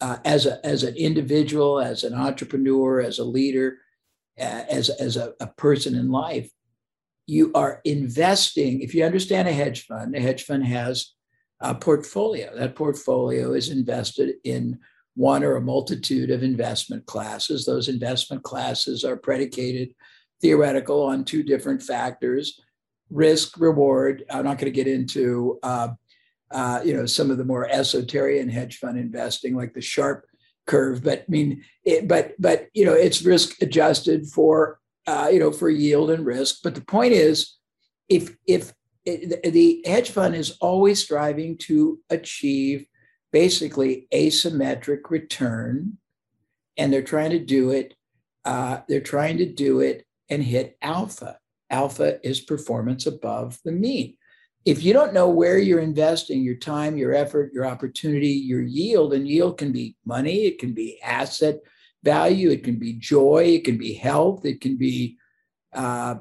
uh, 0.00 0.18
as, 0.24 0.46
a, 0.46 0.64
as 0.64 0.82
an 0.82 0.96
individual, 0.96 1.80
as 1.80 2.04
an 2.04 2.14
entrepreneur, 2.14 3.00
as 3.00 3.18
a 3.18 3.24
leader, 3.24 3.78
as, 4.38 4.90
as 4.90 5.16
a, 5.16 5.32
a 5.40 5.46
person 5.46 5.94
in 5.94 6.10
life, 6.10 6.50
you 7.26 7.50
are 7.54 7.80
investing. 7.84 8.80
If 8.80 8.94
you 8.94 9.04
understand 9.04 9.48
a 9.48 9.52
hedge 9.52 9.86
fund, 9.86 10.14
a 10.14 10.20
hedge 10.20 10.44
fund 10.44 10.64
has 10.66 11.12
a 11.60 11.74
portfolio. 11.74 12.54
That 12.56 12.76
portfolio 12.76 13.52
is 13.52 13.70
invested 13.70 14.34
in 14.44 14.78
one 15.14 15.42
or 15.42 15.56
a 15.56 15.60
multitude 15.60 16.30
of 16.30 16.42
investment 16.42 17.06
classes. 17.06 17.64
Those 17.64 17.88
investment 17.88 18.42
classes 18.42 19.04
are 19.04 19.16
predicated 19.16 19.94
theoretical 20.42 21.02
on 21.02 21.24
two 21.24 21.42
different 21.42 21.82
factors 21.82 22.60
risk 23.08 23.58
reward 23.58 24.24
i'm 24.30 24.44
not 24.44 24.58
going 24.58 24.70
to 24.70 24.70
get 24.70 24.88
into 24.88 25.58
uh, 25.62 25.88
uh, 26.50 26.80
you 26.84 26.92
know 26.92 27.06
some 27.06 27.30
of 27.30 27.38
the 27.38 27.44
more 27.44 27.68
esoteric 27.70 28.50
hedge 28.50 28.78
fund 28.78 28.98
investing 28.98 29.56
like 29.56 29.72
the 29.72 29.80
Sharpe 29.80 30.26
curve, 30.66 31.02
but 31.02 31.20
I 31.20 31.24
mean, 31.28 31.64
it, 31.84 32.06
but 32.08 32.34
but 32.38 32.68
you 32.74 32.84
know, 32.84 32.92
it's 32.92 33.22
risk 33.22 33.62
adjusted 33.62 34.26
for 34.26 34.78
uh, 35.06 35.28
you 35.32 35.38
know 35.38 35.52
for 35.52 35.70
yield 35.70 36.10
and 36.10 36.26
risk. 36.26 36.58
But 36.62 36.74
the 36.74 36.82
point 36.82 37.12
is, 37.12 37.56
if 38.08 38.36
if 38.46 38.72
the 39.06 39.82
hedge 39.86 40.10
fund 40.10 40.34
is 40.34 40.58
always 40.60 41.02
striving 41.02 41.56
to 41.58 42.00
achieve 42.10 42.86
basically 43.32 44.08
asymmetric 44.12 45.10
return, 45.10 45.98
and 46.76 46.92
they're 46.92 47.02
trying 47.02 47.30
to 47.30 47.38
do 47.38 47.70
it. 47.70 47.94
Uh, 48.44 48.80
they're 48.88 49.00
trying 49.00 49.38
to 49.38 49.46
do 49.46 49.80
it 49.80 50.06
and 50.28 50.42
hit 50.42 50.76
alpha. 50.82 51.38
Alpha 51.70 52.24
is 52.26 52.40
performance 52.40 53.06
above 53.06 53.58
the 53.64 53.72
mean 53.72 54.16
if 54.66 54.82
you 54.82 54.92
don't 54.92 55.14
know 55.14 55.28
where 55.28 55.58
you're 55.58 55.78
investing 55.78 56.42
your 56.42 56.56
time, 56.56 56.96
your 56.96 57.14
effort, 57.14 57.52
your 57.54 57.64
opportunity, 57.64 58.30
your 58.30 58.62
yield, 58.62 59.14
and 59.14 59.26
yield 59.28 59.58
can 59.58 59.70
be 59.70 59.96
money, 60.04 60.46
it 60.46 60.58
can 60.58 60.74
be 60.74 61.00
asset 61.02 61.60
value, 62.02 62.50
it 62.50 62.64
can 62.64 62.76
be 62.76 62.94
joy, 62.94 63.44
it 63.44 63.64
can 63.64 63.78
be 63.78 63.94
health, 63.94 64.44
it 64.44 64.60
can 64.60 64.76
be 64.76 65.18
uh, 65.72 66.16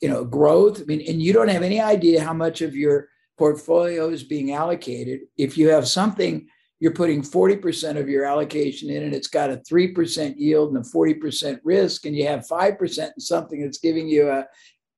you 0.00 0.08
know 0.08 0.24
growth. 0.24 0.80
I 0.80 0.84
mean, 0.84 1.02
and 1.08 1.22
you 1.22 1.32
don't 1.32 1.48
have 1.48 1.62
any 1.62 1.80
idea 1.80 2.22
how 2.22 2.32
much 2.32 2.62
of 2.62 2.74
your 2.74 3.08
portfolio 3.38 4.08
is 4.08 4.22
being 4.22 4.52
allocated. 4.52 5.20
If 5.36 5.58
you 5.58 5.68
have 5.70 5.88
something 5.88 6.48
you're 6.82 6.90
putting 6.90 7.22
40% 7.22 7.96
of 7.96 8.08
your 8.08 8.24
allocation 8.24 8.90
in 8.90 9.04
and 9.04 9.14
it's 9.14 9.28
got 9.28 9.50
a 9.50 9.58
3% 9.58 10.34
yield 10.36 10.74
and 10.74 10.84
a 10.84 10.88
40% 10.88 11.60
risk 11.62 12.06
and 12.06 12.16
you 12.16 12.26
have 12.26 12.40
5% 12.40 12.98
in 12.98 13.20
something 13.20 13.62
that's 13.62 13.78
giving 13.78 14.08
you 14.08 14.28
a 14.28 14.46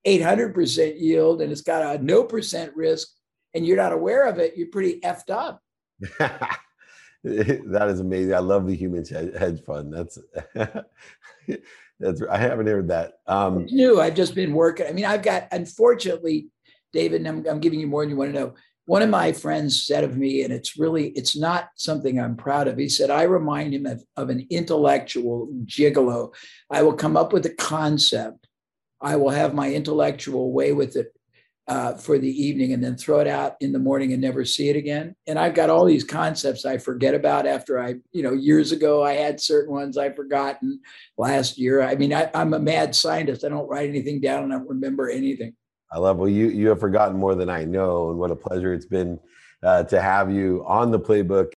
800% 0.07 0.99
yield 0.99 1.43
and 1.43 1.53
it's 1.53 1.61
got 1.61 1.83
a 1.83 2.03
no 2.03 2.25
percent 2.25 2.75
risk 2.75 3.09
and 3.53 3.67
you're 3.67 3.77
not 3.77 3.93
aware 3.93 4.27
of 4.27 4.39
it, 4.39 4.57
you're 4.57 4.69
pretty 4.69 4.99
effed 5.01 5.29
up. 5.29 5.61
that 6.19 7.89
is 7.91 8.01
amazing. 8.01 8.33
I 8.33 8.39
love 8.39 8.67
the 8.67 8.75
human 8.75 9.05
hedge 9.05 9.63
fund. 9.63 9.93
That's 9.93 10.19
that's 12.01 12.23
I 12.31 12.39
haven't 12.39 12.67
heard 12.67 12.89
that. 12.89 13.15
Um, 13.27 13.67
new. 13.67 14.01
I've 14.01 14.15
just 14.15 14.35
been 14.35 14.53
working. 14.53 14.87
I 14.87 14.93
mean, 14.93 15.05
I've 15.05 15.23
got 15.23 15.49
unfortunately, 15.53 16.49
David, 16.93 17.27
I'm, 17.27 17.47
I'm 17.47 17.61
giving 17.61 17.81
you 17.81 17.87
more 17.87 18.03
than 18.03 18.11
you 18.11 18.17
want 18.17 18.35
to 18.35 18.41
know. 18.41 18.55
one 18.87 19.03
of 19.03 19.09
my 19.09 19.33
friends 19.33 19.87
said 19.87 20.05
of 20.05 20.17
me, 20.17 20.43
and 20.43 20.53
it's 20.53 20.77
really, 20.77 21.09
it's 21.11 21.37
not 21.37 21.69
something 21.77 22.21
I'm 22.21 22.37
proud 22.37 22.69
of. 22.69 22.77
He 22.77 22.89
said, 22.89 23.11
I 23.11 23.23
remind 23.23 23.75
him 23.75 23.87
of, 23.87 24.05
of 24.17 24.29
an 24.29 24.47
intellectual 24.51 25.49
gigolo. 25.65 26.35
I 26.71 26.83
will 26.83 26.95
come 26.95 27.17
up 27.17 27.33
with 27.33 27.47
a 27.47 27.55
concept. 27.55 28.47
I 29.01 29.17
will 29.17 29.31
have 29.31 29.55
my 29.55 29.73
intellectual 29.73 30.53
way 30.53 30.73
with 30.73 30.97
it 30.97 31.15
uh, 31.67 31.95
for 31.95 32.19
the 32.19 32.29
evening 32.29 32.73
and 32.73 32.85
then 32.85 32.97
throw 32.97 33.21
it 33.21 33.27
out 33.27 33.57
in 33.61 33.73
the 33.73 33.79
morning 33.79 34.13
and 34.13 34.21
never 34.21 34.45
see 34.45 34.69
it 34.69 34.77
again. 34.77 35.17
And 35.27 35.39
I've 35.39 35.55
got 35.55 35.71
all 35.71 35.85
these 35.85 36.05
concepts 36.05 36.67
I 36.67 36.77
forget 36.77 37.15
about 37.15 37.47
after 37.47 37.81
I, 37.81 37.95
you 38.13 38.23
know, 38.23 38.33
years 38.33 38.73
ago 38.73 39.03
I 39.03 39.15
had 39.15 39.41
certain 39.41 39.73
ones 39.73 39.97
I've 39.97 40.17
forgotten 40.17 40.81
last 41.17 41.57
year. 41.57 41.83
I 41.83 41.95
mean, 41.95 42.13
I, 42.13 42.31
I'm 42.35 42.53
a 42.53 42.59
mad 42.59 42.95
scientist. 42.95 43.45
I 43.45 43.49
don't 43.49 43.69
write 43.69 43.89
anything 43.89 44.21
down 44.21 44.45
and 44.45 44.53
I 44.53 44.57
don't 44.59 44.69
remember 44.69 45.09
anything. 45.09 45.55
I 45.91 45.99
love. 45.99 46.17
Well, 46.17 46.29
you 46.29 46.49
you 46.49 46.69
have 46.69 46.81
forgotten 46.81 47.17
more 47.17 47.37
than 47.37 47.49
I 47.49 47.65
know, 47.65 48.11
and 48.11 48.19
what 48.19 48.33
a 48.33 48.37
pleasure 48.37 48.75
it's 48.75 48.87
been 48.87 49.21
uh, 49.63 49.85
to 49.85 50.03
have 50.03 50.31
you 50.31 50.65
on 50.67 50.91
the 50.91 50.99
playbook 50.99 51.53